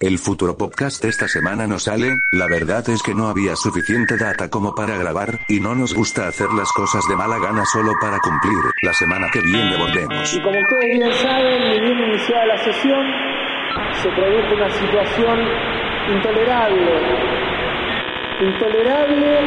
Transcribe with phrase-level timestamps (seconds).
[0.00, 4.18] El futuro podcast de esta semana no sale, la verdad es que no había suficiente
[4.18, 7.94] data como para grabar, y no nos gusta hacer las cosas de mala gana solo
[7.98, 8.58] para cumplir.
[8.82, 10.34] La semana que viene volvemos.
[10.34, 13.06] Y como ustedes bien saben, ni bien iniciada la sesión,
[14.02, 15.38] se produjo una situación
[16.14, 16.92] intolerable.
[18.42, 19.40] Intolerable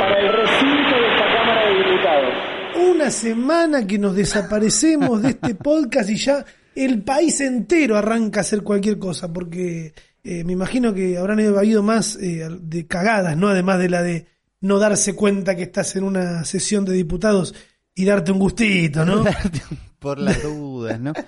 [0.00, 2.34] para el recinto de esta Cámara de Diputados.
[2.76, 6.42] Una semana que nos desaparecemos de este podcast y ya
[6.74, 9.94] el país entero arranca a hacer cualquier cosa, porque
[10.24, 13.48] eh, me imagino que habrán habido más eh, de cagadas, ¿no?
[13.48, 14.26] Además de la de
[14.60, 17.54] no darse cuenta que estás en una sesión de diputados
[17.94, 19.24] y darte un gustito, ¿no?
[19.98, 21.12] Por las dudas, ¿no?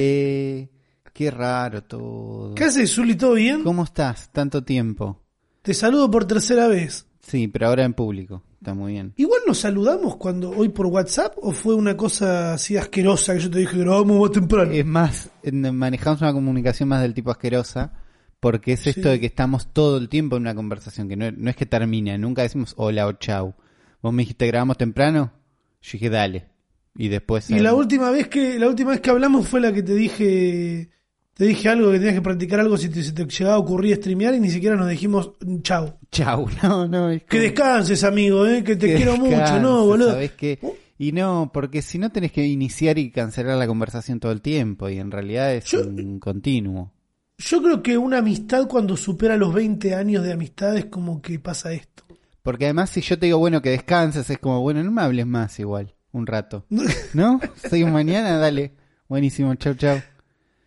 [0.00, 0.68] Eh,
[1.12, 2.54] qué raro todo.
[2.54, 3.16] ¿Qué haces, Zuli?
[3.16, 3.64] ¿Todo bien?
[3.64, 4.30] ¿Cómo estás?
[4.30, 5.24] Tanto tiempo.
[5.62, 7.06] Te saludo por tercera vez.
[7.20, 8.44] Sí, pero ahora en público.
[8.60, 9.12] Está muy bien.
[9.16, 13.50] Igual nos saludamos cuando hoy por WhatsApp o fue una cosa así asquerosa que yo
[13.50, 14.72] te dije grabamos más temprano.
[14.72, 17.92] Es más, manejamos una comunicación más del tipo asquerosa
[18.40, 21.50] porque es esto de que estamos todo el tiempo en una conversación que no, no
[21.50, 23.54] es que termine, nunca decimos hola o chau.
[24.02, 25.32] Vos me dijiste grabamos temprano,
[25.80, 26.48] yo dije dale.
[26.96, 27.48] Y después...
[27.50, 30.90] Y la última vez que la última vez que hablamos fue la que te dije
[31.38, 33.94] te dije algo que tenías que practicar algo si te, si te llegaba a ocurrir
[33.94, 35.30] streamear y ni siquiera nos dijimos
[35.62, 35.94] chau.
[36.10, 37.10] Chau, no, no.
[37.10, 40.10] es Que descanses, amigo, eh, que te que quiero mucho, no, boludo.
[40.10, 40.58] ¿sabés qué?
[40.98, 44.88] Y no, porque si no tenés que iniciar y cancelar la conversación todo el tiempo
[44.88, 46.92] y en realidad es Yo- un continuo.
[47.38, 51.38] Yo creo que una amistad cuando supera los 20 años de amistad es como que
[51.38, 52.02] pasa esto.
[52.42, 55.24] Porque además si yo te digo, bueno, que descanses, es como, bueno, no me hables
[55.26, 56.66] más igual, un rato.
[57.14, 57.40] ¿No?
[57.70, 58.72] Soy mañana, dale.
[59.08, 60.00] Buenísimo, chau, chau.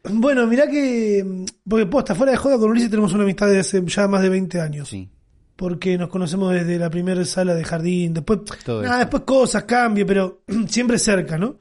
[0.04, 1.46] Bueno, mirá que.
[1.68, 4.30] Porque posta, fuera de joda con Ulises tenemos una amistad de hace ya más de
[4.30, 4.90] 20 años.
[4.90, 5.10] Sí.
[5.56, 8.14] Porque nos conocemos desde la primera sala de jardín.
[8.16, 9.00] Después, Todo nada, eso.
[9.02, 11.58] después cosas, cambio, pero siempre cerca, ¿no?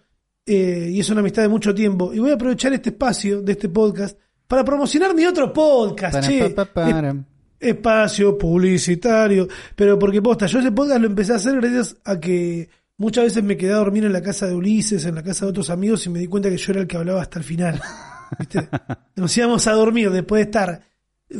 [0.46, 2.12] Eh, y es una amistad de mucho tiempo.
[2.14, 4.18] Y voy a aprovechar este espacio de este podcast
[4.48, 6.50] para promocionar mi otro podcast, Para, che.
[6.50, 7.10] pa, pa, para.
[7.10, 7.16] Es-
[7.60, 9.46] espacio publicitario.
[9.76, 13.44] Pero porque posta, yo ese podcast lo empecé a hacer gracias a que muchas veces
[13.44, 16.06] me quedé a dormir en la casa de Ulises, en la casa de otros amigos,
[16.06, 17.78] y me di cuenta que yo era el que hablaba hasta el final.
[18.38, 18.68] ¿Viste?
[19.16, 20.80] Nos íbamos a dormir después de estar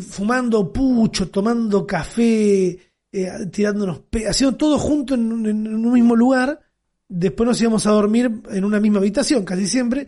[0.09, 2.79] fumando pucho, tomando café,
[3.13, 6.61] eh, tirándonos, pe- haciendo todo junto en, un- en un mismo lugar.
[7.09, 10.07] Después nos íbamos a dormir en una misma habitación, casi siempre.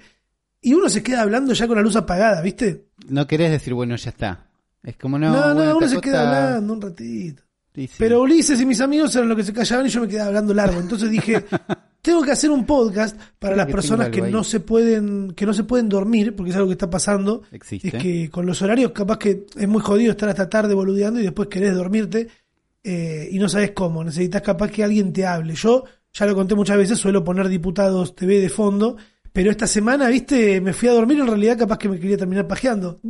[0.60, 2.86] Y uno se queda hablando ya con la luz apagada, ¿viste?
[3.08, 4.46] No querés decir, bueno, ya está.
[4.84, 7.42] Es como, no, No, no, bueno, uno se queda hablando un ratito.
[7.74, 7.94] Sí, sí.
[7.98, 10.54] Pero Ulises y mis amigos eran los que se callaban y yo me quedaba hablando
[10.54, 10.78] largo.
[10.78, 11.44] Entonces dije,
[12.02, 15.46] tengo que hacer un podcast para Creo las que personas que no se pueden, que
[15.46, 17.42] no se pueden dormir, porque es algo que está pasando.
[17.52, 17.96] Existe.
[17.96, 21.22] Es que con los horarios capaz que es muy jodido estar hasta tarde boludeando y
[21.22, 22.26] después querés dormirte
[22.82, 24.02] eh, y no sabes cómo.
[24.02, 25.54] Necesitas capaz que alguien te hable.
[25.54, 28.96] Yo, ya lo conté muchas veces, suelo poner diputados TV de fondo.
[29.32, 32.48] Pero esta semana, viste, me fui a dormir en realidad capaz que me quería terminar
[32.48, 33.00] pajeando.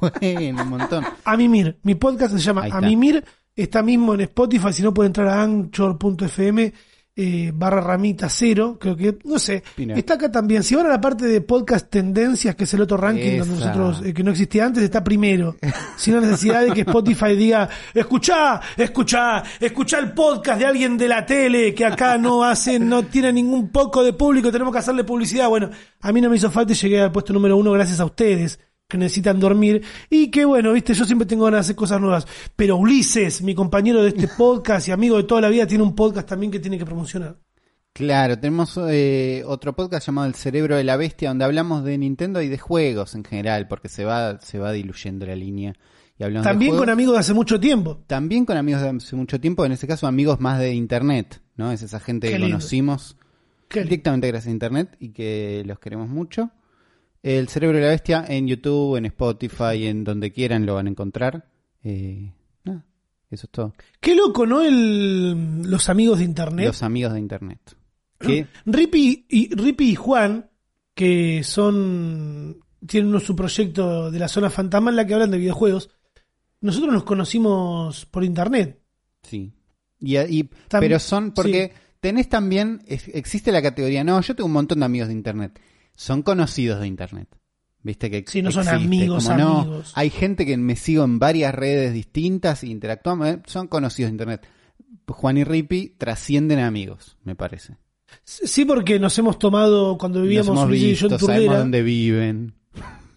[0.00, 1.04] Bueno, un montón.
[1.24, 1.78] A Mimir.
[1.82, 2.80] Mi podcast se llama A.
[2.80, 3.24] Mimir.
[3.56, 4.72] Está mismo en Spotify.
[4.72, 6.72] Si no, puede entrar a anchor.fm
[7.14, 8.78] eh, barra ramita cero.
[8.80, 9.62] Creo que, no sé.
[9.76, 9.94] Pino.
[9.94, 10.62] Está acá también.
[10.62, 14.02] Si van a la parte de podcast tendencias, que es el otro ranking donde nosotros,
[14.04, 15.56] eh, que no existía antes, está primero.
[15.96, 21.08] Sin la necesidad de que Spotify diga, escuchá, escuchá, escuchá el podcast de alguien de
[21.08, 25.04] la tele que acá no hace, no tiene ningún poco de público, tenemos que hacerle
[25.04, 25.48] publicidad.
[25.48, 28.04] Bueno, a mí no me hizo falta y llegué al puesto número uno gracias a
[28.04, 28.58] ustedes
[28.92, 32.26] que necesitan dormir y que bueno, viste, yo siempre tengo ganas de hacer cosas nuevas,
[32.54, 35.94] pero Ulises, mi compañero de este podcast y amigo de toda la vida, tiene un
[35.96, 37.38] podcast también que tiene que promocionar.
[37.94, 42.40] Claro, tenemos eh, otro podcast llamado El Cerebro de la Bestia, donde hablamos de Nintendo
[42.40, 45.74] y de juegos en general, porque se va, se va diluyendo la línea.
[46.18, 48.02] Y hablamos de También con amigos de hace mucho tiempo.
[48.06, 51.70] También con amigos de hace mucho tiempo, en este caso amigos más de internet, ¿no?
[51.72, 52.56] Es esa gente Qué que lindo.
[52.56, 53.16] conocimos
[53.68, 53.90] Qué lindo.
[53.90, 56.50] directamente gracias a internet y que los queremos mucho.
[57.22, 60.90] El Cerebro de la Bestia en YouTube, en Spotify, en donde quieran lo van a
[60.90, 61.48] encontrar.
[61.84, 62.32] Eh,
[62.64, 62.84] nada,
[63.30, 63.74] eso es todo.
[64.00, 64.60] Qué loco, ¿no?
[64.62, 66.66] El, los amigos de internet.
[66.66, 67.58] Los amigos de internet.
[68.18, 70.48] Que Rippy y, Rippy y Juan,
[70.94, 72.58] que son.
[72.86, 75.90] tienen su proyecto de la zona fantasma en la que hablan de videojuegos.
[76.60, 78.80] Nosotros nos conocimos por internet.
[79.22, 79.52] Sí.
[79.98, 84.80] Y, y- pero son porque tenés también, existe la categoría, no, yo tengo un montón
[84.80, 85.60] de amigos de Internet.
[86.02, 87.28] Son conocidos de Internet.
[87.84, 89.92] Viste que Sí, no son amigos, como no, amigos.
[89.94, 94.14] hay gente que me sigo en varias redes distintas e interactuamos, eh, son conocidos de
[94.14, 94.46] Internet.
[95.06, 97.76] Juan y Rippy trascienden a amigos, me parece.
[98.24, 101.58] Sí, porque nos hemos tomado cuando vivíamos Ulises y yo en visto, sabemos Turdera.
[101.60, 102.54] dónde viven.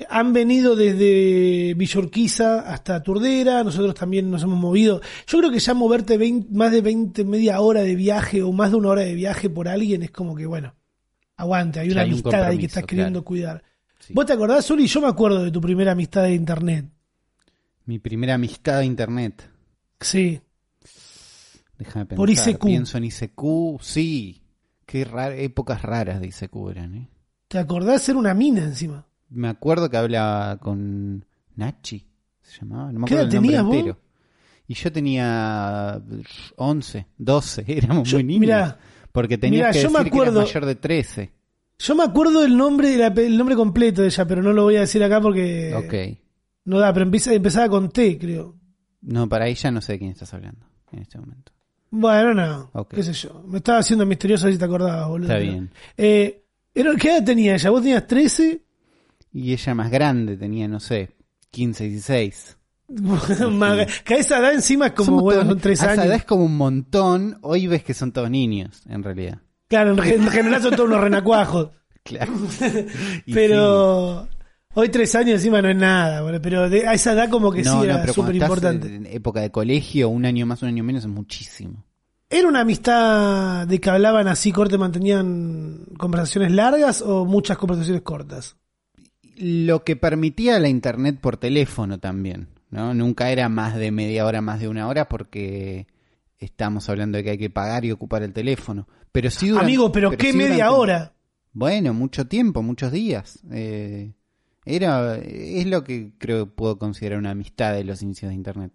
[0.09, 5.01] Han venido desde Villorquiza hasta Turdera, nosotros también nos hemos movido.
[5.25, 8.69] Yo creo que ya moverte 20 más de 20, media hora de viaje o más
[8.71, 10.75] de una hora de viaje por alguien es como que, bueno,
[11.37, 13.25] aguante, hay una hay un amistad ahí que estás queriendo claro.
[13.25, 13.63] cuidar.
[13.99, 14.13] Sí.
[14.13, 14.87] ¿Vos te acordás, Uli?
[14.87, 16.85] Yo me acuerdo de tu primera amistad de internet.
[17.85, 19.49] Mi primera amistad de internet.
[19.99, 20.41] Sí.
[21.77, 22.17] Déjame pensar.
[22.17, 22.65] Por ICQ.
[22.65, 24.41] Pienso en ICQ, sí.
[24.85, 27.09] Qué épocas raras de ICQ eran, ¿eh?
[27.47, 28.01] ¿Te acordás?
[28.03, 29.05] Ser una mina encima.
[29.29, 32.07] Me acuerdo que hablaba con Nachi,
[32.41, 34.03] se llamaba, no me ¿Qué acuerdo edad el nombre tenías vos?
[34.67, 36.01] Y yo tenía
[36.55, 38.39] 11, 12, éramos Yo- muy niños.
[38.41, 38.79] mirá,
[39.15, 41.31] porque tenías que yo me decir que eras mayor de 13.
[41.79, 44.81] Yo me acuerdo del nombre, el nombre completo de ella, pero no lo voy a
[44.81, 46.19] decir acá porque ok.
[46.65, 48.57] no da, pero empieza, empezaba con T, creo.
[49.00, 51.53] No, para ella no sé de quién estás hablando en este momento.
[51.91, 53.41] Bueno, no, qué sé yo.
[53.47, 55.31] Me estaba haciendo misterioso si te acordabas, boludo.
[55.31, 55.71] Está bien.
[55.95, 57.69] Eh, ¿Qué edad tenía ella?
[57.69, 58.61] ¿Vos tenías 13?
[59.31, 61.11] Y ella más grande, tenía, no sé,
[61.51, 62.57] 15, 16.
[64.05, 66.05] Que a esa edad encima es como, Somos bueno, todos- son 3 a esa años.
[66.05, 67.37] edad es como un montón.
[67.41, 69.39] Hoy ves que son todos niños, en realidad.
[69.67, 71.69] Claro, en, gen- en general son todos unos renacuajos.
[72.05, 72.33] Claro.
[73.33, 74.27] Pero
[74.75, 76.41] hoy 3 años encima no es nada, boludo.
[76.41, 78.95] Pero de- a esa edad como que no, sí no, era cuando súper importante.
[78.95, 81.83] en época de colegio, un año más, un año menos, es muchísimo.
[82.29, 88.55] ¿Era una amistad de que hablaban así, corte, mantenían conversaciones largas o muchas conversaciones cortas?
[89.37, 92.94] Lo que permitía la internet por teléfono también, ¿no?
[92.94, 95.88] Nunca era más de media hora, más de una hora, porque
[96.39, 98.88] estamos hablando de que hay que pagar y ocupar el teléfono.
[99.12, 101.13] Pero sí durante- Amigo, pero, ¿qué sí media durante- hora?
[101.53, 103.39] Bueno, mucho tiempo, muchos días.
[103.51, 104.12] Eh,
[104.65, 108.71] era, es lo que creo que puedo considerar una amistad de los inicios de internet.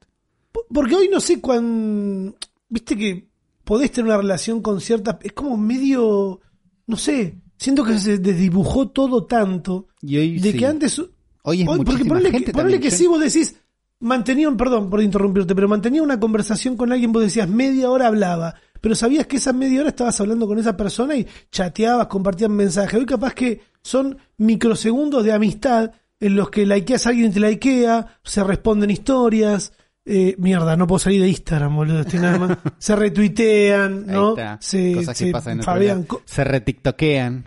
[0.72, 2.34] Porque hoy no sé cuán...
[2.68, 3.28] Viste que
[3.64, 5.16] podés tener una relación con ciertas...
[5.22, 6.40] Es como medio...
[6.86, 7.36] No sé.
[7.58, 9.88] Siento que se desdibujó todo tanto.
[10.00, 10.58] Y hoy De sí.
[10.58, 10.98] que antes...
[11.42, 12.80] Hoy es Hoy- porque gente que, también.
[12.80, 13.59] que sí, vos decís,
[14.00, 18.06] mantenía, un- perdón por interrumpirte, pero mantenía una conversación con alguien, vos decías, media hora
[18.08, 22.52] hablaba, pero sabías que esa media hora estabas hablando con esa persona y chateabas, compartían
[22.52, 22.98] mensajes.
[22.98, 27.40] Hoy capaz que son microsegundos de amistad en los que likeas a alguien y te
[27.40, 29.72] likea, se responden historias.
[30.06, 32.58] eh, mierda, no puedo salir de Instagram, boludo, estoy nada más.
[32.78, 34.34] Se retuitean, ¿no?
[34.58, 37.44] Se, Cosas que se pasan en Se retiktokean,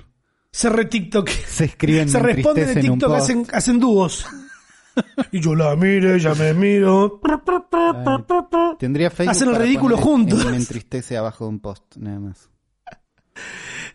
[0.51, 1.29] se retiktok.
[1.29, 3.23] se escriben Se responden de entristece en un TikTok, post.
[3.23, 4.25] hacen, hacen dúos.
[5.31, 7.19] Y yo la miro, ella me miro.
[8.79, 10.43] Tendría Facebook Hacen el ridículo juntos.
[10.45, 12.49] en Me entristece abajo de un post, nada más.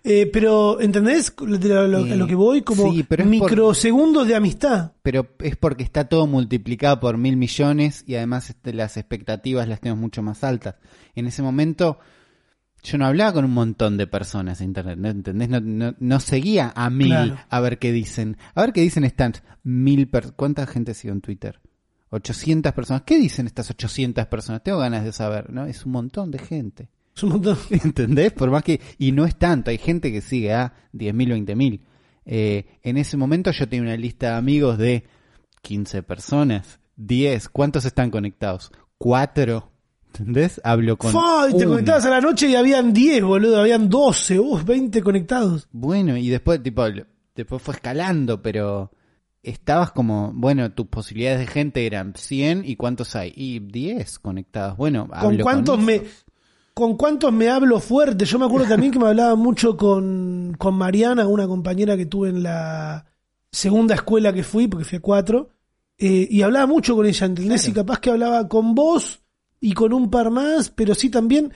[0.05, 2.63] Eh, pero, ¿entendés lo, lo- Eh, a lo que voy?
[2.63, 4.93] Como sí, pero es por- microsegundos de amistad.
[5.03, 9.81] Pero es porque está todo multiplicado por mil millones y además este, las expectativas las
[9.81, 10.77] tenemos mucho más altas.
[11.15, 11.99] En ese momento
[12.83, 15.49] yo no hablaba con un montón de personas en internet, ¿no entendés?
[15.49, 17.39] No, no, no seguía a mil Claro.
[17.49, 18.37] a ver qué dicen.
[18.55, 20.37] A ver qué dicen están mil personas.
[20.37, 21.61] ¿Cuánta gente sigue en Twitter?
[22.11, 23.03] 800 personas.
[23.03, 24.63] ¿Qué dicen estas 800 personas?
[24.63, 25.67] Tengo ganas de saber, ¿no?
[25.67, 26.89] Es un montón de gente.
[27.15, 27.59] Es un montón.
[27.71, 28.33] ¿Entendés?
[28.33, 28.81] Por más que.
[28.99, 31.81] Y no es tanto, hay gente que sigue a 10.000, 20.000.
[32.31, 35.05] Eh, en ese momento yo tenía una lista de amigos de
[35.63, 37.49] 15 personas, 10.
[37.49, 38.71] ¿Cuántos están conectados?
[38.99, 39.73] 4.
[40.19, 40.61] ¿Entendés?
[40.65, 41.13] Hablo con.
[41.13, 41.71] Fua, y te uno.
[41.71, 43.61] conectabas a la noche y habían 10, boludo.
[43.61, 45.69] Habían 12, uh, 20 conectados.
[45.73, 46.85] Bueno, y después, tipo,
[47.35, 48.91] después fue escalando, pero.
[49.41, 53.33] Estabas como, bueno, tus posibilidades de gente eran 100 y ¿cuántos hay?
[53.35, 54.77] Y 10 conectados.
[54.77, 56.25] Bueno, ¿Con hablo cuántos me, esos.
[56.75, 58.25] con cuántos me hablo fuerte?
[58.25, 62.31] Yo me acuerdo también que me hablaba mucho con, con Mariana, una compañera que tuve
[62.31, 63.07] en la
[63.51, 65.51] segunda escuela que fui, porque fui a cuatro,
[65.97, 67.63] eh, y hablaba mucho con ella, ¿entendés?
[67.63, 67.71] Claro.
[67.71, 69.23] Y capaz que hablaba con vos
[69.61, 71.53] y con un par más, pero sí también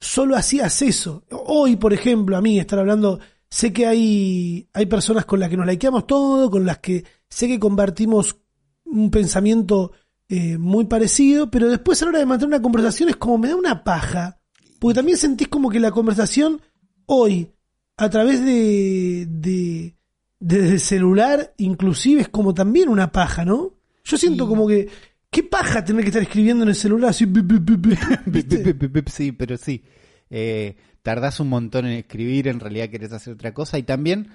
[0.00, 1.24] solo hacías eso.
[1.30, 5.56] Hoy, por ejemplo, a mí estar hablando, sé que hay, hay personas con las que
[5.56, 8.36] nos likeamos todo, con las que sé que compartimos
[8.84, 9.92] un pensamiento
[10.28, 13.48] eh, muy parecido, pero después a la hora de mantener una conversación es como me
[13.48, 14.40] da una paja,
[14.78, 16.60] porque también sentís como que la conversación
[17.06, 17.50] hoy,
[17.96, 19.94] a través de, de
[20.40, 23.74] el celular, inclusive es como también una paja, ¿no?
[24.04, 24.88] Yo siento como que,
[25.30, 27.26] qué paja tener que estar escribiendo en el celular así.
[29.06, 29.84] Sí, pero sí.
[30.30, 33.78] Eh, tardás un montón en escribir, en realidad querés hacer otra cosa.
[33.78, 34.28] Y también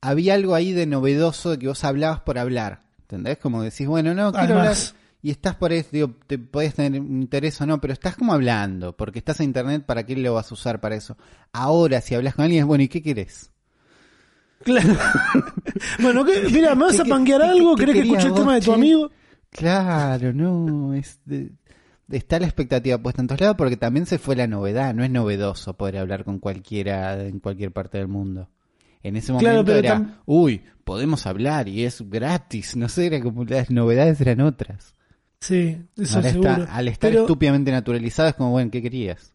[0.00, 2.82] había algo ahí de novedoso de que vos hablabas por hablar.
[3.02, 3.38] ¿Entendés?
[3.38, 4.76] Como decís, bueno, no, quiero hablar.
[5.24, 8.96] Y estás por eso, digo, te podés tener interés o no, pero estás como hablando,
[8.96, 11.16] porque estás en internet, ¿para qué lo vas a usar para eso?
[11.52, 13.52] Ahora, si hablas con alguien, es bueno, ¿y qué querés?
[14.64, 14.96] Claro.
[16.00, 16.42] bueno, ¿qué?
[16.52, 17.76] mira, ¿me vas ¿Qué- a panquear algo?
[17.76, 18.74] ¿Querés que escuche el tema de tu che?
[18.74, 19.10] amigo?
[19.56, 21.52] Claro, no, es de-
[22.10, 25.10] está la expectativa puesta en todos lados porque también se fue la novedad, no es
[25.10, 28.48] novedoso poder hablar con cualquiera en cualquier parte del mundo.
[29.02, 33.06] En ese Claro, momento pero era, tam- uy, podemos hablar y es gratis, no sé,
[33.06, 34.94] era como las novedades eran otras.
[35.40, 36.50] Sí, eso Ahora seguro.
[36.52, 39.34] está, al estar pero, estúpidamente naturalizado es como, bueno, ¿qué querías?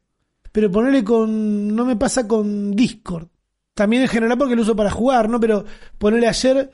[0.51, 1.75] pero ponerle con...
[1.75, 3.27] No me pasa con Discord.
[3.75, 5.39] También en general porque lo uso para jugar, ¿no?
[5.39, 5.65] Pero
[5.99, 6.71] ponerle ayer,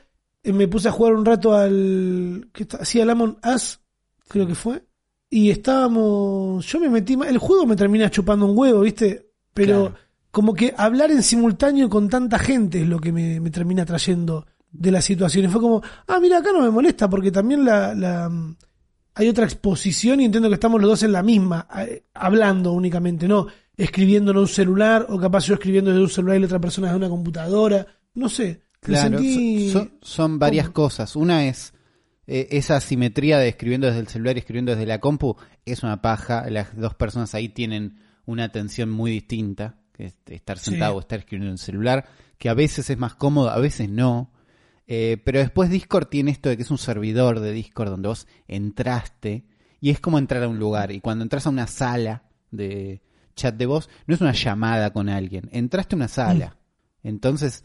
[0.51, 2.49] me puse a jugar un rato al...
[2.53, 2.77] ¿qué está?
[2.77, 3.79] Hacía el Among Us.
[4.27, 4.83] creo que fue.
[5.29, 6.65] Y estábamos.
[6.67, 7.13] Yo me metí.
[7.25, 9.31] El juego me termina chupando un huevo, ¿viste?
[9.53, 9.95] Pero Claro.
[10.31, 14.45] como que hablar en simultáneo con tanta gente es lo que me, me termina trayendo
[14.71, 15.45] de la situación.
[15.45, 18.31] Y fue como, ah, mira, acá no me molesta porque también la, la,
[19.15, 21.67] hay otra exposición y entiendo que estamos los dos en la misma,
[22.13, 26.39] hablando únicamente, no escribiendo en un celular o capaz yo escribiendo desde un celular y
[26.41, 27.87] la otra persona desde una computadora.
[28.15, 28.61] No sé.
[28.83, 30.73] Claro, sentí- son, son varias ¿Cómo?
[30.87, 31.15] cosas.
[31.15, 31.73] Una es
[32.27, 35.35] eh, esa simetría de escribiendo desde el celular y escribiendo desde la compu.
[35.65, 36.49] Es una paja.
[36.49, 39.77] Las dos personas ahí tienen una atención muy distinta.
[39.93, 40.71] Que es estar Sí.
[40.71, 42.05] sentado o estar escribiendo en el celular.
[42.37, 44.31] Que a veces es más cómodo, a veces no.
[44.87, 48.27] Eh, pero después Discord tiene esto de que es un servidor de Discord donde vos
[48.47, 49.45] entraste
[49.79, 50.91] y es como entrar a un lugar.
[50.91, 53.01] Y cuando entras a una sala de
[53.35, 55.49] chat de voz, no es una llamada con alguien.
[55.51, 56.57] Entraste a una sala.
[57.01, 57.63] Entonces,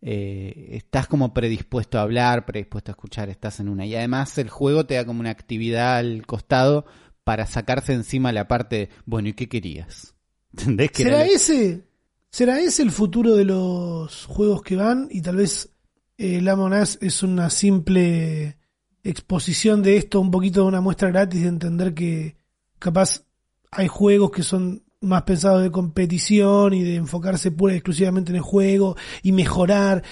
[0.00, 3.86] eh, estás como predispuesto a hablar, predispuesto a escuchar, estás en una.
[3.86, 6.86] Y además el juego te da como una actividad al costado
[7.24, 10.14] para sacarse encima la parte, de, bueno, ¿y qué querías?
[10.52, 10.90] ¿Entendés?
[10.92, 11.88] Que ¿Será era ese?
[12.30, 15.08] ¿Será ese el futuro de los juegos que van?
[15.10, 15.70] Y tal vez
[16.16, 18.58] eh, el Among Us es una simple
[19.02, 22.36] exposición de esto, un poquito de una muestra gratis de entender que
[22.78, 23.24] capaz
[23.70, 28.36] hay juegos que son más pensados de competición y de enfocarse pura y exclusivamente en
[28.36, 30.02] el juego y mejorar.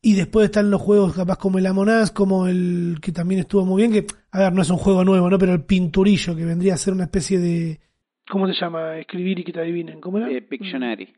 [0.00, 3.64] Y después están los juegos capaz como el Among Us, como el que también estuvo
[3.64, 5.38] muy bien, que, a ver, no es un juego nuevo, ¿no?
[5.38, 7.80] Pero el Pinturillo, que vendría a ser una especie de...
[8.30, 8.98] ¿Cómo se llama?
[8.98, 10.00] Escribir y que te adivinen.
[10.00, 10.30] ¿Cómo era?
[10.30, 11.08] Eh, Pictionary.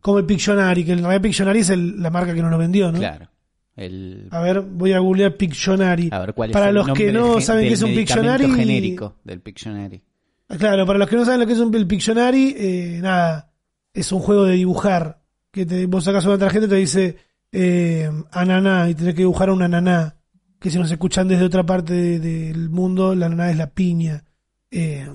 [0.00, 2.90] Como el Pictionary, que en realidad Pictionary es el- la marca que nos lo vendió,
[2.90, 2.98] ¿no?
[2.98, 3.28] Claro.
[3.76, 6.08] El, A ver, voy a googlear Pictionary.
[6.12, 8.48] a ver, ¿cuál es para el los que no saben qué es un Pictionary.
[8.50, 10.02] genérico del Pictionary.
[10.48, 13.50] Ah, Claro, para los que no saben lo que es un el Pictionary, eh, nada,
[13.92, 15.22] es un juego de dibujar.
[15.50, 17.16] Que te, vos sacas una tarjeta y te dice
[17.52, 20.16] eh, ananá y tenés que dibujar a una ananá.
[20.58, 24.24] Que si nos escuchan desde otra parte de- del mundo, la ananá es la piña.
[24.70, 25.06] Eh,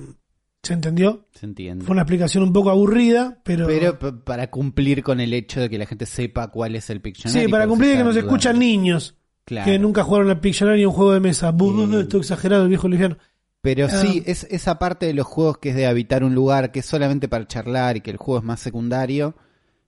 [0.64, 1.28] ¿Se entendió?
[1.34, 1.86] Se entiende.
[1.86, 3.66] Fue una explicación un poco aburrida, pero...
[3.66, 7.46] Pero para cumplir con el hecho de que la gente sepa cuál es el Pictionary.
[7.46, 9.16] sí, para cumplir que nos escuchan niños.
[9.46, 9.66] Claro.
[9.72, 11.50] que nunca jugaron al Pictionary en un juego de mesa.
[11.52, 12.02] Bu, bu, bu, Eh.
[12.02, 13.18] Esto exagerado, el viejo lesbiano.
[13.62, 13.90] Pero Ah.
[13.90, 16.86] sí, es esa parte de los juegos que es de habitar un lugar, que es
[16.86, 19.36] solamente para charlar y que el juego es más secundario,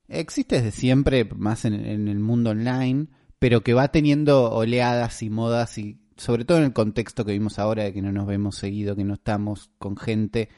[0.07, 3.07] existe desde siempre, más en, en el mundo online,
[3.39, 7.57] pero que va teniendo oleadas y modas y sobre todo en el contexto que vimos
[7.59, 10.49] ahora de que no nos vemos seguido, que no estamos con gente,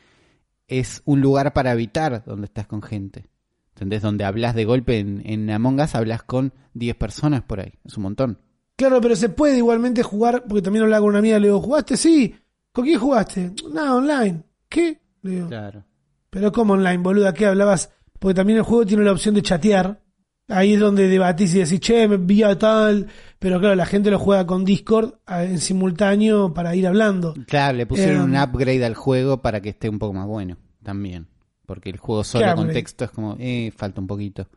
[0.67, 3.27] es un lugar para habitar donde estás con gente.
[3.69, 4.01] ¿Entendés?
[4.01, 7.73] Donde hablas de golpe en, en Among Us, hablas con 10 personas por ahí.
[7.85, 8.39] Es un montón.
[8.75, 11.95] Claro, pero se puede igualmente jugar, porque también hablaba con una amiga, le digo, ¿jugaste?
[11.97, 12.35] Sí.
[12.73, 13.51] ¿Con quién jugaste?
[13.71, 14.43] Nada, online.
[14.67, 14.99] ¿Qué?
[15.21, 15.83] Le digo, Claro.
[16.29, 17.33] pero ¿cómo online, boluda?
[17.33, 17.89] ¿Qué hablabas?
[18.19, 20.01] Porque también el juego tiene la opción de chatear.
[20.49, 23.07] Ahí es donde debatís y decís, che, me envía tal.
[23.39, 27.33] Pero claro, la gente lo juega con Discord en simultáneo para ir hablando.
[27.47, 30.57] Claro, le pusieron Eh, un upgrade al juego para que esté un poco más bueno
[30.83, 31.27] también.
[31.65, 34.47] Porque el juego solo ¿Qué con texto es como, eh, falta un poquito.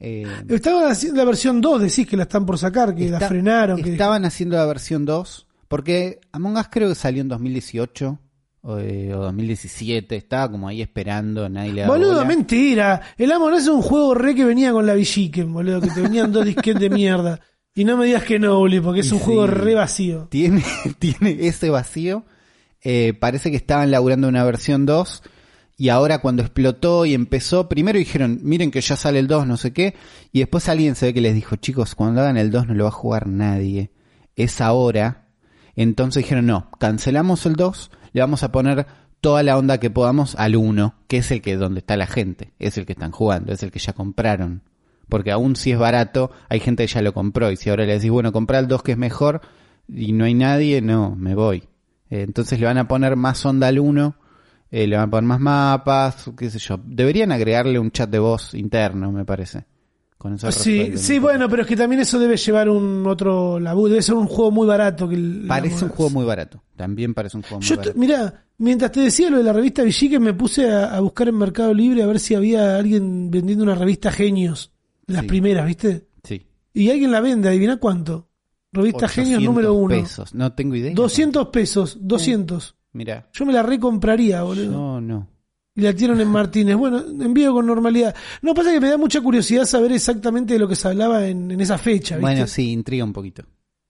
[0.00, 3.82] Eh, Estaban haciendo la versión 2, decís que la están por sacar, que la frenaron.
[3.82, 3.92] Que...
[3.92, 8.18] Estaban haciendo la versión 2, porque Among Us creo que salió en 2018
[8.62, 12.24] o, eh, o 2017, estaba como ahí esperando, nadie le daba Boludo, bola.
[12.24, 13.00] mentira.
[13.16, 16.32] El Amon es un juego re que venía con la Villiquen, boludo, que te venían
[16.32, 17.40] dos disquetes de mierda.
[17.74, 20.26] Y no me digas que no, Uli, porque es un juego re vacío.
[20.30, 20.64] tiene,
[20.98, 22.24] tiene ese vacío.
[22.82, 25.22] Eh, parece que estaban laburando una versión 2
[25.76, 29.56] y ahora cuando explotó y empezó, primero dijeron, miren que ya sale el 2, no
[29.56, 29.94] sé qué,
[30.32, 32.84] y después alguien se ve que les dijo, chicos, cuando hagan el 2 no lo
[32.84, 33.92] va a jugar nadie,
[34.34, 35.27] es ahora.
[35.80, 38.88] Entonces dijeron, no, cancelamos el 2, le vamos a poner
[39.20, 42.52] toda la onda que podamos al 1, que es el que donde está la gente,
[42.58, 44.62] es el que están jugando, es el que ya compraron.
[45.08, 47.52] Porque aún si es barato, hay gente que ya lo compró.
[47.52, 49.40] Y si ahora le decís, bueno, comprar el 2 que es mejor
[49.86, 51.58] y no hay nadie, no, me voy.
[52.10, 54.16] Eh, entonces le van a poner más onda al 1,
[54.72, 56.80] eh, le van a poner más mapas, qué sé yo.
[56.84, 59.64] Deberían agregarle un chat de voz interno, me parece.
[60.18, 63.90] Con eso Sí, sí, bueno, pero es que también eso debe llevar un otro laburo.
[63.90, 65.08] Debe ser un juego muy barato.
[65.08, 66.60] que el, Parece un juego muy barato.
[66.74, 67.98] También parece un juego muy Yo, t- barato.
[67.98, 71.38] mirá, mientras te decía lo de la revista Villiquen, me puse a, a buscar en
[71.38, 74.72] Mercado Libre a ver si había alguien vendiendo una revista Genios.
[75.06, 75.28] Las Sí.
[75.28, 76.08] primeras, ¿viste?
[76.24, 76.46] Sí.
[76.74, 78.28] Y alguien la vende, adivina cuánto.
[78.72, 79.88] Revista Genios 800 número uno.
[79.94, 80.34] pesos.
[80.34, 80.92] No tengo idea.
[80.94, 82.74] 200 pesos, 200.
[82.92, 83.28] Mira.
[83.32, 84.70] Yo me la recompraría, boludo.
[84.72, 85.28] No, no.
[85.78, 86.74] Y la tienen en Martínez.
[86.74, 88.12] Bueno, envío con normalidad.
[88.42, 91.52] No, pasa que me da mucha curiosidad saber exactamente de lo que se hablaba en,
[91.52, 92.20] en esa fecha, ¿viste?
[92.32, 93.44] Bueno, sí, intriga un poquito.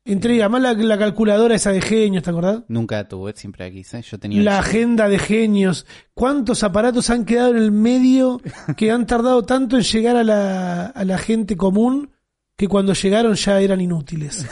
[0.04, 2.62] Intriga, más la, la calculadora esa de genios, ¿te acordás?
[2.68, 4.02] Nunca tuve, siempre aquí, ¿eh?
[4.02, 5.86] Yo tenía La agenda de genios.
[6.12, 8.38] ¿Cuántos aparatos han quedado en el medio
[8.76, 12.10] que han tardado tanto en llegar a la, a la gente común
[12.54, 14.46] que cuando llegaron ya eran inútiles?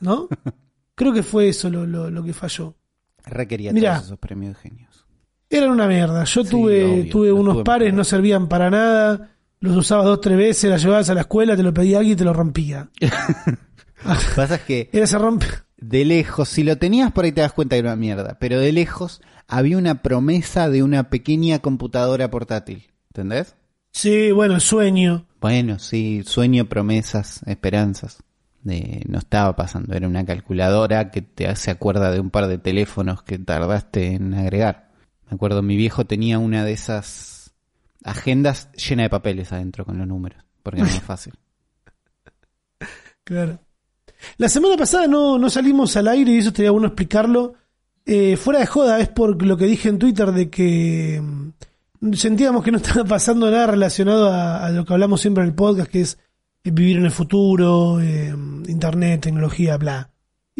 [0.00, 0.28] ¿No?
[0.96, 2.74] Creo que fue eso lo, lo, lo que falló.
[3.26, 3.92] Requería Mirá.
[3.94, 4.89] todos esos premios de genios.
[5.50, 6.24] Eran una mierda.
[6.24, 9.30] Yo Sí, tuve, obvio, tuve unos tuve pares, no servían para nada.
[9.60, 12.16] Los usabas dos, tres veces, las llevabas a la escuela, te lo pedía alguien y
[12.16, 12.88] te lo rompía.
[14.36, 15.46] Pasa que Era ese rompe.
[15.76, 18.58] de lejos, si lo tenías por ahí te das cuenta que era una mierda, pero
[18.58, 22.86] de lejos había una promesa de una pequeña computadora portátil.
[23.10, 23.56] ¿Entendés?
[23.92, 25.26] Sí, bueno, sueño.
[25.40, 28.22] Bueno, sí, sueño, promesas, esperanzas.
[28.62, 32.58] De, no estaba pasando, era una calculadora que te se acuerda de un par de
[32.58, 34.89] teléfonos que tardaste en agregar.
[35.30, 37.54] Me acuerdo, mi viejo tenía una de esas
[38.02, 41.34] agendas llena de papeles adentro con los números, porque era más fácil.
[43.22, 43.60] Claro.
[44.38, 47.54] La semana pasada no, no salimos al aire y eso estaría bueno explicarlo.
[48.04, 52.64] Eh, fuera de joda, es por lo que dije en Twitter de que mm, sentíamos
[52.64, 56.00] que no estaba pasando nada relacionado a, lo que hablamos siempre en el podcast, que
[56.00, 56.18] es
[56.64, 58.34] eh, vivir en el futuro, eh,
[58.66, 60.10] internet, tecnología, bla.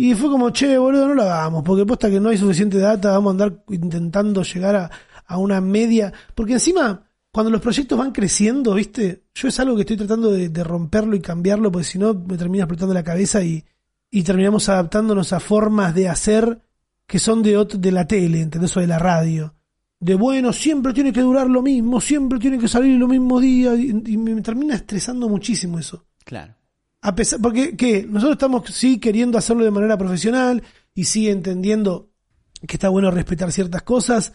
[0.03, 3.11] Y fue como, che, boludo, no lo hagamos, porque posta que no hay suficiente data,
[3.11, 4.91] vamos a andar intentando llegar a,
[5.27, 6.11] a una media.
[6.35, 9.25] Porque encima, cuando los proyectos van creciendo, ¿viste?
[9.35, 12.39] Yo es algo que estoy tratando de, de romperlo y cambiarlo, porque si no me
[12.39, 13.63] termina explotando la cabeza y,
[14.11, 16.63] y terminamos adaptándonos a formas de hacer
[17.07, 18.75] que son de, de la tele, ¿entendés?
[18.79, 19.55] O de la radio.
[19.99, 23.79] De bueno, siempre tiene que durar lo mismo, siempre tiene que salir los mismos días,
[23.79, 26.07] y, y me termina estresando muchísimo eso.
[26.25, 26.55] Claro.
[27.03, 28.05] A pesar, porque ¿qué?
[28.07, 30.63] nosotros estamos sí queriendo hacerlo de manera profesional
[30.95, 32.11] y sí entendiendo
[32.67, 34.33] que está bueno respetar ciertas cosas,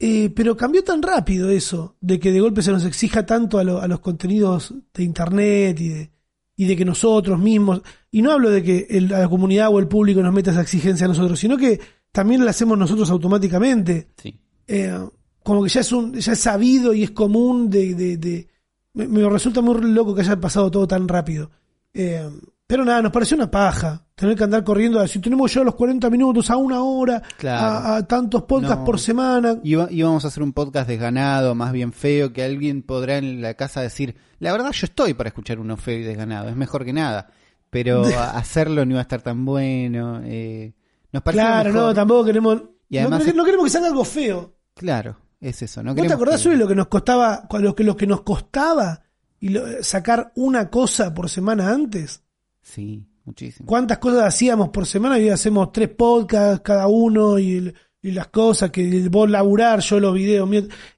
[0.00, 3.64] eh, pero cambió tan rápido eso, de que de golpe se nos exija tanto a,
[3.64, 6.10] lo- a los contenidos de internet y de,
[6.56, 9.86] y de que nosotros mismos, y no hablo de que el- la comunidad o el
[9.86, 14.40] público nos meta esa exigencia a nosotros, sino que también la hacemos nosotros automáticamente Sí.
[14.66, 14.98] eh,
[15.44, 18.48] como que ya es un, ya es sabido y es común de, de, de-
[18.94, 21.50] me, me resulta muy loco que haya pasado todo tan rápido.
[21.94, 22.28] Eh,
[22.66, 26.08] pero nada, nos pareció una paja tener que andar corriendo, si tenemos ya los 40
[26.10, 27.66] minutos a una hora, Claro.
[27.66, 28.84] a, a tantos podcasts No.
[28.84, 29.56] por semana.
[29.64, 33.54] Iba- íbamos a hacer un podcast desganado, más bien feo, que alguien podrá en la
[33.54, 36.92] casa decir, la verdad yo estoy para escuchar uno feo y desganado, es mejor que
[36.92, 37.28] nada.
[37.70, 38.02] Pero
[38.34, 40.20] hacerlo no iba a estar tan bueno.
[40.24, 40.74] Eh,
[41.12, 41.88] nos pareció Claro, mejor.
[41.88, 44.54] no, tampoco queremos, Y además- no, queremos- no queremos que salga algo feo.
[44.74, 45.82] Claro, es eso.
[45.82, 45.94] ¿no?
[45.94, 49.00] ¿Vos te acordás, que- lo que nos costaba, lo que, lo que nos costaba
[49.40, 52.22] y lo- sacar una cosa por semana antes?
[52.62, 53.66] Sí, muchísimo.
[53.66, 58.12] cuántas cosas hacíamos por semana y hoy hacemos tres podcasts cada uno y, el- y
[58.12, 60.48] las cosas que vos laburar, yo los videos.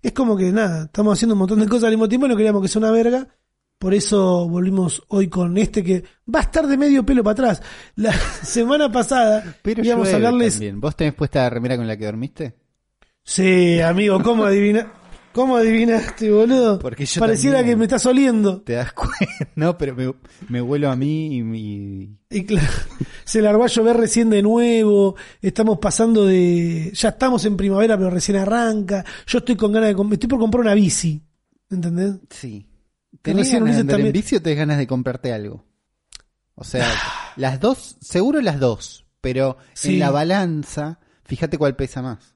[0.03, 2.37] Es como que nada, estamos haciendo un montón de cosas al mismo tiempo y no
[2.37, 3.27] queríamos que sea una verga.
[3.79, 7.63] Por eso volvimos hoy con este que va a estar de medio pelo para atrás.
[7.97, 10.55] La semana pasada Pero íbamos a hablarles.
[10.55, 10.81] también.
[10.81, 12.55] ¿Vos tenés puesta la remera con la que dormiste?
[13.25, 14.93] Sí, amigo, ¿cómo adivina?
[15.33, 16.79] ¿Cómo adivinaste, boludo?
[16.79, 17.75] Porque yo Pareciera también.
[17.75, 18.61] que me estás oliendo.
[18.63, 19.17] ¿Te das cuenta?
[19.57, 20.13] No, pero me,
[20.49, 22.69] me huelo a mí y, y- Y claro,
[23.25, 28.11] se largó a llover recién de nuevo, estamos pasando de, ya estamos en primavera pero
[28.11, 31.23] recién arranca, yo estoy con ganas de, estoy por comprar una bici,
[31.71, 32.15] ¿entendés?
[32.31, 32.67] Sí.
[33.23, 35.65] ¿Tenés ganas de andar en también- bici o tenés ganas de comprarte algo?
[36.55, 36.87] O sea,
[37.37, 39.95] las dos, seguro las dos, pero Sí.
[39.95, 42.32] en la balanza, fíjate cuál pesa más.